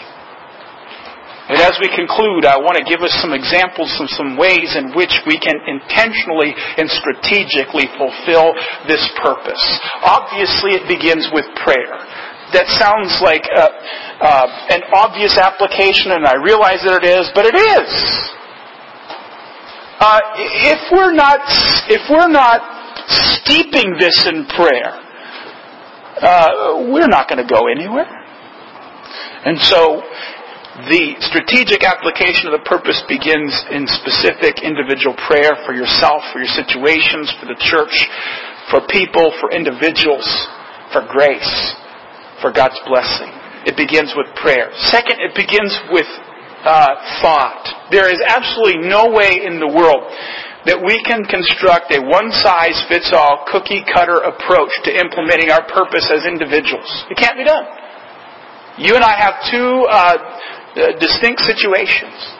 And 1.50 1.58
as 1.58 1.74
we 1.82 1.90
conclude, 1.90 2.46
I 2.46 2.62
want 2.62 2.78
to 2.78 2.86
give 2.86 3.02
us 3.02 3.10
some 3.18 3.34
examples 3.34 3.90
of 3.98 4.06
some 4.14 4.38
ways 4.38 4.78
in 4.78 4.94
which 4.94 5.10
we 5.26 5.34
can 5.34 5.58
intentionally 5.66 6.54
and 6.54 6.86
strategically 6.86 7.90
fulfill 7.98 8.54
this 8.86 9.02
purpose. 9.18 9.58
Obviously, 10.06 10.78
it 10.78 10.86
begins 10.86 11.26
with 11.34 11.46
prayer. 11.58 11.98
That 12.54 12.70
sounds 12.78 13.18
like 13.18 13.46
a, 13.50 13.66
uh, 13.66 14.46
an 14.74 14.82
obvious 14.94 15.38
application, 15.38 16.14
and 16.14 16.22
I 16.22 16.38
realize 16.38 16.86
that 16.86 17.02
it 17.02 17.06
is, 17.06 17.26
but 17.34 17.46
it 17.46 17.58
is. 17.58 17.90
Uh, 20.00 20.18
if 20.36 20.80
we're 20.90 21.12
not 21.12 21.40
if 21.88 22.00
we're 22.08 22.32
not 22.32 22.60
steeping 23.08 23.96
this 23.98 24.26
in 24.26 24.46
prayer, 24.46 24.96
uh, 26.20 26.88
we're 26.90 27.08
not 27.08 27.28
going 27.28 27.46
to 27.46 27.48
go 27.52 27.68
anywhere. 27.68 28.08
And 29.44 29.58
so, 29.60 30.02
The 30.88 31.12
strategic 31.20 31.84
application 31.84 32.48
of 32.48 32.56
the 32.56 32.64
purpose 32.64 33.04
begins 33.04 33.52
in 33.68 33.84
specific 33.84 34.64
individual 34.64 35.12
prayer 35.28 35.52
for 35.66 35.76
yourself, 35.76 36.24
for 36.32 36.40
your 36.40 36.48
situations, 36.48 37.28
for 37.36 37.44
the 37.52 37.58
church, 37.60 37.92
for 38.72 38.80
people, 38.88 39.28
for 39.44 39.52
individuals, 39.52 40.24
for 40.88 41.04
grace, 41.04 41.74
for 42.40 42.48
God's 42.48 42.80
blessing. 42.88 43.28
It 43.68 43.76
begins 43.76 44.16
with 44.16 44.32
prayer. 44.40 44.72
Second, 44.88 45.20
it 45.20 45.36
begins 45.36 45.76
with 45.92 46.08
uh, 46.64 47.20
thought. 47.20 47.90
There 47.90 48.08
is 48.12 48.20
absolutely 48.20 48.88
no 48.88 49.10
way 49.10 49.44
in 49.44 49.60
the 49.60 49.68
world 49.68 50.04
that 50.68 50.76
we 50.76 51.00
can 51.08 51.24
construct 51.24 51.88
a 51.88 52.00
one-size-fits-all 52.04 53.48
cookie-cutter 53.48 54.28
approach 54.28 54.72
to 54.84 54.90
implementing 54.92 55.48
our 55.48 55.64
purpose 55.64 56.04
as 56.12 56.28
individuals. 56.28 56.88
It 57.08 57.16
can't 57.16 57.36
be 57.36 57.48
done. 57.48 57.64
You 58.76 58.96
and 58.96 59.04
I 59.04 59.16
have 59.16 59.34
two 59.48 59.84
uh, 59.88 60.16
uh 60.70 60.98
distinct 61.00 61.40
situations. 61.42 62.39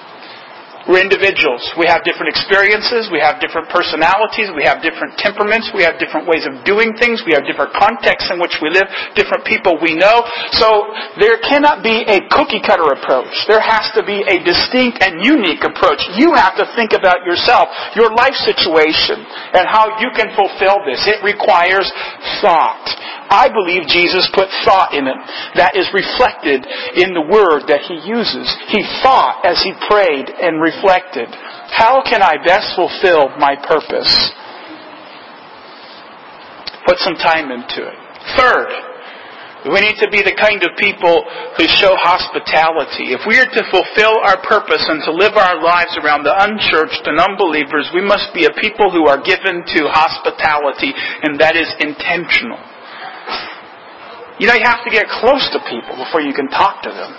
We're 0.88 1.04
individuals. 1.04 1.60
We 1.76 1.84
have 1.90 2.04
different 2.08 2.32
experiences. 2.32 3.12
We 3.12 3.20
have 3.20 3.36
different 3.36 3.68
personalities. 3.68 4.48
We 4.56 4.64
have 4.64 4.80
different 4.80 5.18
temperaments. 5.20 5.68
We 5.76 5.84
have 5.84 6.00
different 6.00 6.24
ways 6.24 6.48
of 6.48 6.64
doing 6.64 6.96
things. 6.96 7.20
We 7.26 7.36
have 7.36 7.44
different 7.44 7.76
contexts 7.76 8.32
in 8.32 8.40
which 8.40 8.56
we 8.64 8.72
live, 8.72 8.88
different 9.12 9.44
people 9.44 9.76
we 9.76 9.92
know. 9.92 10.24
So 10.56 10.88
there 11.20 11.36
cannot 11.44 11.84
be 11.84 12.04
a 12.08 12.24
cookie 12.32 12.64
cutter 12.64 12.96
approach. 12.96 13.32
There 13.44 13.60
has 13.60 13.92
to 13.96 14.02
be 14.04 14.24
a 14.24 14.40
distinct 14.40 15.04
and 15.04 15.20
unique 15.20 15.64
approach. 15.68 16.00
You 16.16 16.32
have 16.32 16.56
to 16.56 16.64
think 16.72 16.96
about 16.96 17.28
yourself, 17.28 17.68
your 17.92 18.08
life 18.16 18.36
situation, 18.40 19.20
and 19.52 19.68
how 19.68 20.00
you 20.00 20.08
can 20.16 20.32
fulfill 20.32 20.80
this. 20.88 21.04
It 21.04 21.20
requires 21.20 21.92
thought. 22.40 22.88
I 23.30 23.46
believe 23.46 23.86
Jesus 23.86 24.26
put 24.34 24.50
thought 24.66 24.90
in 24.92 25.06
it. 25.06 25.18
That 25.54 25.78
is 25.78 25.86
reflected 25.94 26.66
in 26.98 27.14
the 27.14 27.22
word 27.22 27.70
that 27.70 27.86
he 27.86 28.02
uses. 28.02 28.50
He 28.74 28.82
thought 29.06 29.46
as 29.46 29.62
he 29.62 29.70
prayed 29.86 30.26
and 30.26 30.58
reflected. 30.58 31.30
How 31.70 32.02
can 32.02 32.26
I 32.26 32.42
best 32.42 32.74
fulfill 32.74 33.30
my 33.38 33.54
purpose? 33.54 34.10
Put 36.90 36.98
some 36.98 37.14
time 37.14 37.54
into 37.54 37.86
it. 37.86 37.98
Third, 38.34 38.66
we 39.68 39.78
need 39.84 40.00
to 40.00 40.08
be 40.08 40.24
the 40.24 40.34
kind 40.34 40.64
of 40.64 40.72
people 40.80 41.22
who 41.54 41.68
show 41.68 41.92
hospitality. 42.00 43.12
If 43.12 43.28
we 43.28 43.36
are 43.36 43.46
to 43.46 43.64
fulfill 43.68 44.16
our 44.24 44.40
purpose 44.40 44.82
and 44.88 45.04
to 45.04 45.12
live 45.12 45.36
our 45.36 45.60
lives 45.60 45.92
around 46.00 46.24
the 46.24 46.32
unchurched 46.32 47.04
and 47.04 47.20
unbelievers, 47.20 47.92
we 47.92 48.00
must 48.00 48.32
be 48.32 48.48
a 48.48 48.56
people 48.56 48.88
who 48.88 49.04
are 49.04 49.20
given 49.20 49.60
to 49.76 49.92
hospitality, 49.92 50.96
and 50.96 51.38
that 51.38 51.60
is 51.60 51.68
intentional. 51.76 52.58
You 54.40 54.48
know, 54.48 54.56
you 54.56 54.64
have 54.64 54.80
to 54.88 54.90
get 54.90 55.04
close 55.20 55.44
to 55.52 55.60
people 55.68 56.00
before 56.00 56.24
you 56.24 56.32
can 56.32 56.48
talk 56.48 56.80
to 56.88 56.90
them. 56.90 57.12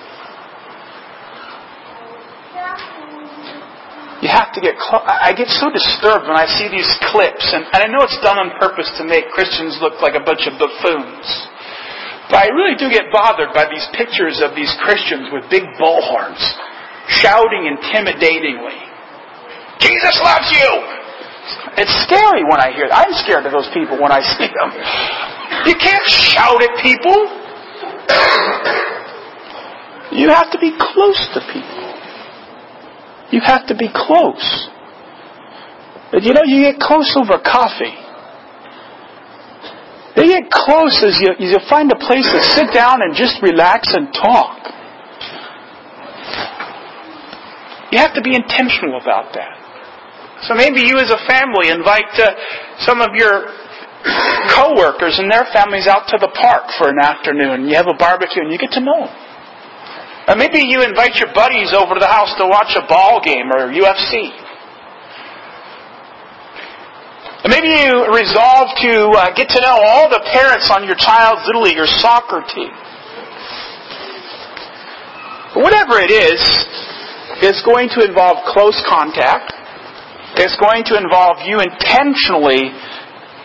You 4.26 4.30
have 4.30 4.50
to 4.58 4.62
get 4.62 4.74
close. 4.82 5.06
I 5.06 5.30
get 5.34 5.50
so 5.50 5.70
disturbed 5.70 6.26
when 6.26 6.38
I 6.38 6.50
see 6.50 6.66
these 6.70 6.90
clips, 7.14 7.46
and, 7.54 7.66
and 7.74 7.80
I 7.82 7.88
know 7.90 8.02
it's 8.02 8.18
done 8.26 8.38
on 8.42 8.58
purpose 8.58 8.90
to 8.98 9.06
make 9.06 9.30
Christians 9.30 9.78
look 9.82 10.02
like 10.02 10.18
a 10.18 10.22
bunch 10.26 10.50
of 10.50 10.58
buffoons. 10.58 11.26
But 12.30 12.46
I 12.46 12.48
really 12.54 12.74
do 12.78 12.90
get 12.90 13.14
bothered 13.14 13.54
by 13.54 13.70
these 13.70 13.86
pictures 13.94 14.42
of 14.42 14.58
these 14.58 14.74
Christians 14.82 15.30
with 15.30 15.46
big 15.50 15.66
bullhorns, 15.78 16.42
shouting 17.22 17.70
intimidatingly, 17.70 18.82
Jesus 19.82 20.18
loves 20.22 20.50
you! 20.54 20.70
It's 21.82 21.94
scary 22.06 22.46
when 22.46 22.62
I 22.62 22.70
hear 22.74 22.86
it. 22.86 22.94
I'm 22.94 23.14
scared 23.26 23.46
of 23.46 23.52
those 23.52 23.70
people 23.74 23.98
when 23.98 24.14
I 24.14 24.22
see 24.22 24.46
them. 24.46 24.70
You 25.66 25.76
can't 25.76 26.08
shout 26.08 26.62
at 26.62 26.82
people. 26.82 27.18
You 30.12 30.30
have 30.30 30.52
to 30.52 30.60
be 30.60 30.72
close 30.78 31.30
to 31.34 31.40
people. 31.54 31.82
You 33.32 33.42
have 33.44 33.68
to 33.68 33.76
be 33.76 33.88
close. 33.94 34.70
But 36.12 36.24
you 36.24 36.34
know, 36.34 36.44
you 36.46 36.64
get 36.64 36.80
close 36.80 37.16
over 37.16 37.40
coffee. 37.40 37.96
You 40.18 40.28
get 40.28 40.52
close 40.52 41.02
as 41.08 41.22
you, 41.22 41.32
as 41.32 41.52
you 41.52 41.60
find 41.70 41.90
a 41.92 41.96
place 41.96 42.28
to 42.28 42.44
sit 42.44 42.74
down 42.74 43.02
and 43.02 43.16
just 43.16 43.42
relax 43.42 43.94
and 43.96 44.14
talk. 44.14 44.60
You 47.92 48.00
have 48.00 48.14
to 48.16 48.22
be 48.22 48.36
intentional 48.36 49.00
about 49.00 49.34
that. 49.34 49.58
So 50.44 50.56
maybe 50.56 50.82
you 50.82 50.98
as 50.98 51.12
a 51.12 51.22
family 51.30 51.70
invite 51.70 52.12
uh, 52.20 52.32
some 52.80 53.00
of 53.00 53.10
your 53.16 53.61
co-workers 54.54 55.20
and 55.20 55.30
their 55.30 55.46
families 55.54 55.88
out 55.88 56.10
to 56.10 56.18
the 56.18 56.32
park 56.34 56.70
for 56.78 56.90
an 56.90 57.00
afternoon. 57.00 57.70
You 57.70 57.76
have 57.76 57.88
a 57.88 57.98
barbecue 57.98 58.42
and 58.42 58.52
you 58.52 58.58
get 58.58 58.72
to 58.78 58.82
know 58.82 59.06
them. 59.06 59.14
Or 60.30 60.36
maybe 60.38 60.62
you 60.62 60.82
invite 60.86 61.18
your 61.18 61.34
buddies 61.34 61.74
over 61.74 61.98
to 61.98 62.02
the 62.02 62.10
house 62.10 62.34
to 62.38 62.46
watch 62.46 62.78
a 62.78 62.86
ball 62.86 63.22
game 63.26 63.50
or 63.50 63.74
UFC. 63.74 64.30
Maybe 67.50 67.74
you 67.74 68.06
resolve 68.14 68.70
to 68.86 68.94
uh, 69.18 69.34
get 69.34 69.50
to 69.50 69.60
know 69.66 69.82
all 69.82 70.06
the 70.10 70.22
parents 70.30 70.70
on 70.70 70.86
your 70.86 70.96
child's 70.96 71.42
little 71.50 71.64
league 71.66 71.82
or 71.82 71.90
soccer 71.90 72.46
team. 72.54 72.70
But 75.58 75.66
whatever 75.66 75.98
it 75.98 76.14
is, 76.14 76.40
it's 77.42 77.66
going 77.66 77.90
to 77.98 78.06
involve 78.06 78.46
close 78.54 78.78
contact. 78.86 79.52
It's 80.38 80.56
going 80.62 80.86
to 80.94 80.96
involve 80.96 81.42
you 81.44 81.60
intentionally 81.60 82.72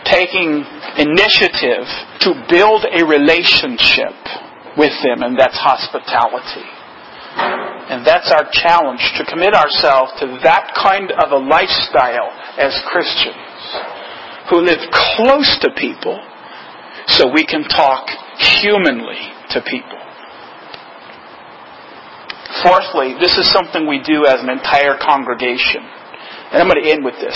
taking 0.09 0.63
initiative 0.97 1.85
to 2.23 2.45
build 2.49 2.85
a 2.85 3.05
relationship 3.05 4.15
with 4.77 4.93
them, 5.03 5.23
and 5.23 5.37
that's 5.37 5.57
hospitality. 5.57 6.67
And 7.87 8.05
that's 8.05 8.31
our 8.31 8.49
challenge 8.51 9.01
to 9.17 9.25
commit 9.25 9.53
ourselves 9.53 10.11
to 10.19 10.39
that 10.43 10.73
kind 10.75 11.11
of 11.11 11.31
a 11.31 11.37
lifestyle 11.37 12.31
as 12.57 12.73
Christians 12.91 13.37
who 14.49 14.61
live 14.61 14.79
close 14.91 15.59
to 15.61 15.69
people 15.77 16.19
so 17.07 17.31
we 17.31 17.45
can 17.45 17.63
talk 17.63 18.09
humanly 18.39 19.21
to 19.51 19.61
people. 19.61 20.01
Fourthly, 22.63 23.15
this 23.19 23.37
is 23.37 23.49
something 23.51 23.87
we 23.87 24.01
do 24.01 24.25
as 24.25 24.41
an 24.41 24.49
entire 24.49 24.97
congregation. 24.97 25.83
And 26.51 26.63
I'm 26.63 26.67
going 26.69 26.81
to 26.81 26.89
end 26.89 27.03
with 27.03 27.15
this. 27.19 27.35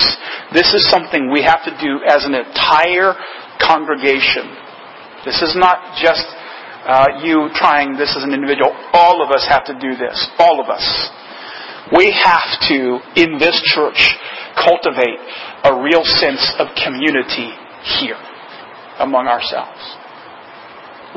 This 0.53 0.74
is 0.74 0.88
something 0.88 1.32
we 1.32 1.43
have 1.43 1.64
to 1.66 1.74
do 1.80 1.99
as 2.07 2.24
an 2.24 2.34
entire 2.34 3.16
congregation. 3.59 4.47
This 5.26 5.41
is 5.41 5.55
not 5.55 5.99
just 5.99 6.26
uh, 6.88 7.22
you 7.22 7.49
trying 7.53 7.97
this 7.97 8.16
as 8.16 8.24
an 8.24 8.34
individual. 8.34 8.72
All 8.93 9.22
of 9.22 9.30
us 9.32 9.45
have 9.49 9.66
to 9.66 9.76
do 9.78 9.95
this. 9.99 10.16
All 10.39 10.64
of 10.64 10.70
us. 10.70 10.84
We 11.95 12.09
have 12.24 12.55
to, 12.72 12.99
in 13.20 13.38
this 13.38 13.59
church, 13.68 14.16
cultivate 14.55 15.20
a 15.64 15.76
real 15.76 16.03
sense 16.03 16.41
of 16.57 16.68
community 16.80 17.51
here 17.99 18.20
among 18.99 19.28
ourselves. 19.28 19.80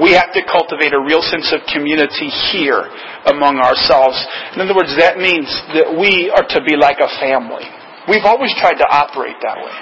We 0.03 0.11
have 0.19 0.35
to 0.35 0.43
cultivate 0.51 0.93
a 0.93 0.99
real 0.99 1.23
sense 1.23 1.55
of 1.55 1.63
community 1.71 2.27
here 2.51 2.83
among 3.31 3.63
ourselves. 3.63 4.19
In 4.55 4.61
other 4.61 4.75
words, 4.75 4.91
that 4.99 5.19
means 5.19 5.47
that 5.71 5.95
we 5.95 6.35
are 6.35 6.43
to 6.43 6.61
be 6.67 6.75
like 6.75 6.99
a 6.99 7.07
family. 7.23 7.63
We've 8.09 8.25
always 8.25 8.55
tried 8.57 8.75
to 8.75 8.87
operate 8.89 9.37
that 9.43 9.57
way. 9.57 9.77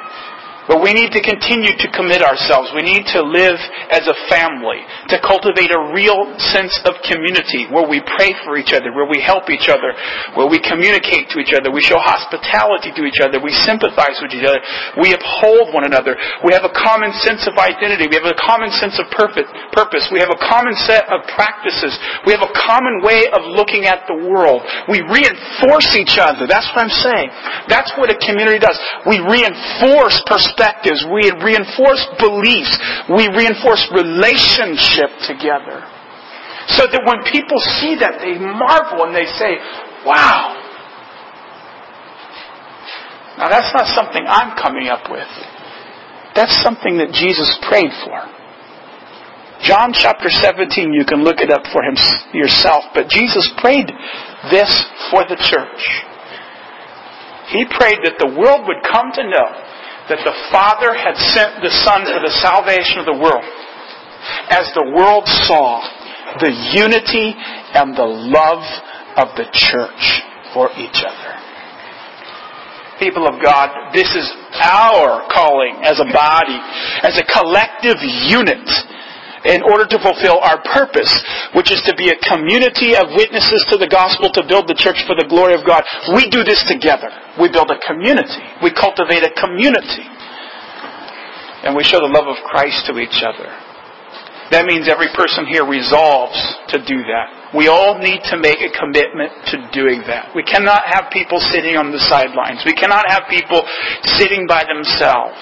But 0.73 0.81
we 0.81 0.97
need 0.97 1.13
to 1.13 1.21
continue 1.21 1.77
to 1.77 1.89
commit 1.93 2.25
ourselves. 2.25 2.73
We 2.73 2.81
need 2.81 3.05
to 3.13 3.21
live 3.21 3.61
as 3.93 4.09
a 4.09 4.17
family, 4.33 4.81
to 5.13 5.21
cultivate 5.21 5.69
a 5.69 5.93
real 5.93 6.33
sense 6.41 6.73
of 6.89 6.97
community 7.05 7.69
where 7.69 7.85
we 7.85 8.01
pray 8.17 8.33
for 8.41 8.57
each 8.57 8.73
other, 8.73 8.89
where 8.89 9.05
we 9.05 9.21
help 9.21 9.53
each 9.53 9.69
other, 9.69 9.93
where 10.33 10.49
we 10.49 10.57
communicate 10.65 11.29
to 11.29 11.45
each 11.45 11.53
other, 11.53 11.69
we 11.69 11.85
show 11.85 12.01
hospitality 12.01 12.89
to 12.97 13.05
each 13.05 13.21
other, 13.21 13.37
we 13.37 13.53
sympathize 13.53 14.17
with 14.25 14.33
each 14.33 14.49
other, 14.49 14.65
we 14.97 15.13
uphold 15.13 15.77
one 15.77 15.85
another, 15.85 16.17
we 16.41 16.57
have 16.57 16.65
a 16.65 16.73
common 16.73 17.13
sense 17.21 17.45
of 17.45 17.53
identity, 17.61 18.09
we 18.09 18.17
have 18.17 18.33
a 18.33 18.41
common 18.41 18.73
sense 18.81 18.97
of 18.97 19.13
purpose, 19.13 20.09
we 20.09 20.25
have 20.25 20.33
a 20.33 20.41
common 20.41 20.73
set 20.89 21.05
of 21.13 21.21
practices, 21.37 21.93
we 22.25 22.33
have 22.33 22.41
a 22.41 22.53
common 22.65 23.05
way 23.05 23.29
of 23.29 23.45
looking 23.45 23.85
at 23.85 24.09
the 24.09 24.17
world. 24.17 24.65
We 24.89 25.05
reinforce 25.05 25.93
each 26.01 26.17
other. 26.17 26.49
That's 26.49 26.65
what 26.73 26.89
I'm 26.89 26.97
saying. 27.05 27.29
That's 27.69 27.93
what 28.01 28.09
a 28.09 28.17
community 28.17 28.57
does. 28.57 28.81
We 29.05 29.21
reinforce 29.21 30.17
perspective 30.25 30.62
perspectives. 30.63 31.05
We 31.11 31.31
reinforce 31.43 32.07
beliefs. 32.19 32.79
We 33.11 33.29
reinforce 33.29 33.89
relationship 33.95 35.11
together. 35.27 35.83
So 36.69 36.87
that 36.87 37.03
when 37.05 37.23
people 37.27 37.59
see 37.59 37.97
that, 37.99 38.23
they 38.23 38.39
marvel 38.39 39.05
and 39.07 39.15
they 39.15 39.27
say, 39.27 39.59
wow. 40.07 40.59
Now 43.39 43.49
that's 43.49 43.75
not 43.75 43.87
something 43.89 44.23
I'm 44.27 44.57
coming 44.57 44.89
up 44.89 45.11
with. 45.11 45.27
That's 46.35 46.55
something 46.63 46.99
that 46.99 47.13
Jesus 47.13 47.59
prayed 47.69 47.91
for. 48.05 48.17
John 49.63 49.93
chapter 49.93 50.29
17, 50.31 50.93
you 50.93 51.05
can 51.05 51.23
look 51.23 51.39
it 51.39 51.51
up 51.51 51.63
for 51.71 51.83
him 51.83 51.95
yourself, 52.35 52.85
but 52.95 53.09
Jesus 53.09 53.51
prayed 53.59 53.87
this 54.51 54.71
for 55.11 55.23
the 55.29 55.39
church. 55.39 55.83
He 57.51 57.65
prayed 57.67 57.99
that 58.03 58.19
the 58.19 58.35
world 58.35 58.67
would 58.67 58.83
come 58.83 59.13
to 59.13 59.23
know 59.23 59.72
that 60.09 60.23
the 60.25 60.35
Father 60.51 60.95
had 60.95 61.17
sent 61.35 61.63
the 61.63 61.71
Son 61.85 62.05
for 62.07 62.21
the 62.21 62.35
salvation 62.43 62.99
of 62.99 63.07
the 63.07 63.19
world. 63.19 63.45
As 64.51 64.71
the 64.75 64.91
world 64.95 65.27
saw 65.47 65.83
the 66.41 66.53
unity 66.73 67.35
and 67.75 67.97
the 67.97 68.07
love 68.07 68.63
of 69.17 69.37
the 69.37 69.47
church 69.53 70.23
for 70.55 70.71
each 70.79 71.05
other. 71.05 71.31
People 72.99 73.27
of 73.27 73.43
God, 73.43 73.93
this 73.93 74.15
is 74.15 74.31
our 74.63 75.27
calling 75.33 75.83
as 75.83 75.99
a 75.99 76.07
body, 76.13 76.59
as 77.03 77.19
a 77.19 77.25
collective 77.27 77.99
unit 78.03 78.63
in 79.45 79.63
order 79.63 79.87
to 79.87 79.99
fulfill 79.99 80.39
our 80.39 80.63
purpose, 80.63 81.11
which 81.55 81.71
is 81.71 81.83
to 81.87 81.95
be 81.99 82.11
a 82.11 82.19
community 82.23 82.95
of 82.95 83.11
witnesses 83.19 83.67
to 83.71 83.77
the 83.77 83.91
gospel 83.91 84.31
to 84.31 84.43
build 84.47 84.69
the 84.71 84.79
church 84.79 85.03
for 85.07 85.19
the 85.19 85.27
glory 85.27 85.55
of 85.55 85.67
God. 85.67 85.83
We 86.15 86.31
do 86.31 86.47
this 86.47 86.63
together. 86.71 87.11
We 87.41 87.51
build 87.51 87.71
a 87.71 87.79
community. 87.83 88.43
We 88.63 88.71
cultivate 88.71 89.27
a 89.27 89.35
community. 89.35 90.07
And 91.67 91.75
we 91.75 91.83
show 91.83 91.99
the 91.99 92.11
love 92.11 92.27
of 92.27 92.39
Christ 92.47 92.87
to 92.91 92.99
each 92.99 93.23
other. 93.23 93.51
That 94.51 94.69
means 94.69 94.85
every 94.85 95.09
person 95.17 95.49
here 95.49 95.65
resolves 95.65 96.37
to 96.77 96.79
do 96.85 97.01
that. 97.09 97.57
We 97.57 97.73
all 97.73 97.97
need 97.97 98.21
to 98.29 98.37
make 98.37 98.61
a 98.61 98.69
commitment 98.77 99.33
to 99.49 99.57
doing 99.73 100.05
that. 100.05 100.37
We 100.37 100.45
cannot 100.45 100.85
have 100.85 101.09
people 101.09 101.41
sitting 101.41 101.81
on 101.81 101.89
the 101.89 101.99
sidelines. 101.99 102.61
We 102.69 102.77
cannot 102.77 103.09
have 103.09 103.25
people 103.33 103.65
sitting 104.21 104.45
by 104.45 104.69
themselves. 104.69 105.41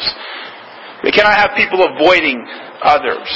We 1.03 1.11
cannot 1.11 1.35
have 1.35 1.59
people 1.59 1.83
avoiding 1.83 2.39
others. 2.87 3.27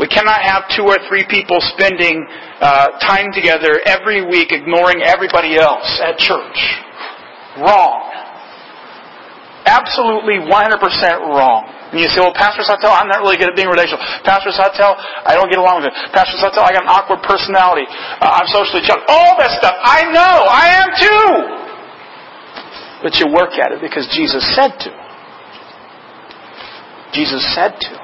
We 0.00 0.08
cannot 0.08 0.40
have 0.40 0.64
two 0.72 0.88
or 0.88 0.96
three 1.08 1.24
people 1.28 1.60
spending 1.60 2.24
uh, 2.60 2.96
time 3.04 3.28
together 3.32 3.80
every 3.84 4.24
week 4.24 4.52
ignoring 4.52 5.02
everybody 5.02 5.56
else 5.56 6.00
at 6.00 6.16
church. 6.16 6.58
Wrong. 7.60 8.08
Absolutely 9.68 10.40
100% 10.42 10.48
wrong. 11.28 11.68
And 11.92 12.00
you 12.00 12.08
say, 12.08 12.24
well, 12.24 12.32
Pastor 12.32 12.64
Sawtelle, 12.64 12.90
I'm 12.90 13.06
not 13.06 13.20
really 13.20 13.36
good 13.36 13.52
at 13.52 13.56
being 13.56 13.68
relational. 13.68 14.00
Pastor 14.24 14.48
Sawtelle, 14.48 14.96
I 14.96 15.36
don't 15.36 15.52
get 15.52 15.60
along 15.60 15.84
with 15.84 15.92
it. 15.92 15.94
Pastor 16.16 16.40
Sawtelle, 16.40 16.64
I 16.64 16.72
got 16.72 16.88
an 16.88 16.90
awkward 16.90 17.20
personality. 17.20 17.84
Uh, 17.86 18.42
I'm 18.42 18.48
socially 18.48 18.80
challenged. 18.80 19.06
All 19.12 19.36
that 19.36 19.52
stuff. 19.60 19.76
I 19.84 20.08
know. 20.08 20.34
I 20.48 20.66
am 20.80 20.88
too. 20.96 21.28
But 23.04 23.20
you 23.20 23.28
work 23.28 23.60
at 23.60 23.76
it 23.76 23.84
because 23.84 24.08
Jesus 24.08 24.40
said 24.56 24.72
to. 24.88 24.90
Jesus 27.12 27.44
said 27.54 27.76
to. 27.76 28.01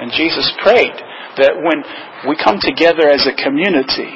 And 0.00 0.12
Jesus 0.12 0.50
prayed 0.62 0.96
that 1.40 1.56
when 1.60 1.84
we 2.28 2.36
come 2.36 2.58
together 2.60 3.08
as 3.08 3.26
a 3.26 3.36
community, 3.36 4.12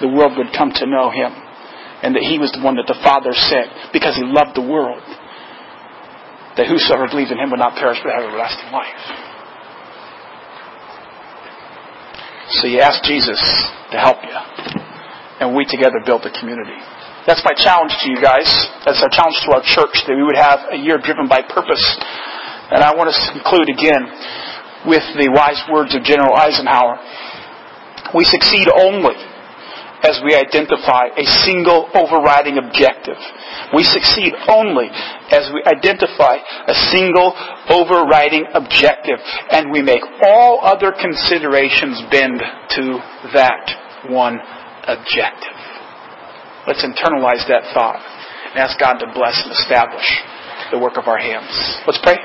the 0.00 0.08
world 0.08 0.36
would 0.36 0.52
come 0.56 0.72
to 0.72 0.86
know 0.86 1.10
Him. 1.10 1.32
And 2.04 2.14
that 2.16 2.24
He 2.24 2.38
was 2.38 2.52
the 2.52 2.60
one 2.60 2.76
that 2.76 2.88
the 2.88 3.00
Father 3.00 3.32
sent 3.32 3.92
because 3.92 4.16
He 4.16 4.24
loved 4.24 4.56
the 4.56 4.64
world 4.64 5.02
that 6.56 6.70
whosoever 6.70 7.10
believes 7.10 7.34
in 7.34 7.38
him 7.38 7.50
will 7.50 7.58
not 7.58 7.74
perish 7.74 7.98
but 8.02 8.14
have 8.14 8.22
everlasting 8.22 8.70
life. 8.70 9.02
So 12.62 12.70
you 12.70 12.78
ask 12.78 13.02
Jesus 13.02 13.40
to 13.90 13.98
help 13.98 14.22
you. 14.22 14.36
And 15.42 15.56
we 15.56 15.66
together 15.66 15.98
build 16.06 16.22
a 16.22 16.30
community. 16.30 16.78
That's 17.26 17.42
my 17.42 17.56
challenge 17.56 17.90
to 18.04 18.06
you 18.06 18.20
guys. 18.22 18.46
That's 18.86 19.02
our 19.02 19.10
challenge 19.10 19.34
to 19.48 19.58
our 19.58 19.64
church, 19.66 19.96
that 20.06 20.14
we 20.14 20.22
would 20.22 20.38
have 20.38 20.70
a 20.70 20.78
year 20.78 21.00
driven 21.02 21.26
by 21.26 21.42
purpose. 21.42 21.82
And 22.70 22.84
I 22.84 22.94
want 22.94 23.10
to 23.10 23.16
conclude 23.34 23.66
again 23.66 24.06
with 24.86 25.04
the 25.16 25.30
wise 25.32 25.60
words 25.72 25.94
of 25.94 26.02
General 26.04 26.34
Eisenhower. 26.36 27.00
We 28.14 28.24
succeed 28.24 28.68
only 28.68 29.16
as 30.04 30.20
we 30.20 30.36
identify 30.36 31.08
a 31.16 31.24
single 31.24 31.88
overriding 31.96 32.60
objective. 32.60 33.16
We 33.72 33.82
succeed 33.82 34.36
only 34.48 34.92
as 35.32 35.48
we 35.48 35.64
identify 35.64 36.36
a 36.68 36.74
single 36.92 37.32
overriding 37.72 38.44
objective 38.52 39.16
and 39.50 39.72
we 39.72 39.80
make 39.80 40.04
all 40.22 40.60
other 40.62 40.92
considerations 40.92 42.02
bend 42.12 42.38
to 42.76 43.00
that 43.32 43.64
one 44.12 44.38
objective. 44.84 45.56
Let's 46.68 46.84
internalize 46.84 47.48
that 47.48 47.72
thought 47.72 48.00
and 48.52 48.60
ask 48.60 48.78
God 48.78 49.00
to 49.00 49.06
bless 49.14 49.40
and 49.42 49.52
establish 49.52 50.04
the 50.70 50.78
work 50.78 50.96
of 50.96 51.08
our 51.08 51.18
hands. 51.18 51.48
Let's 51.86 52.00
pray. 52.02 52.16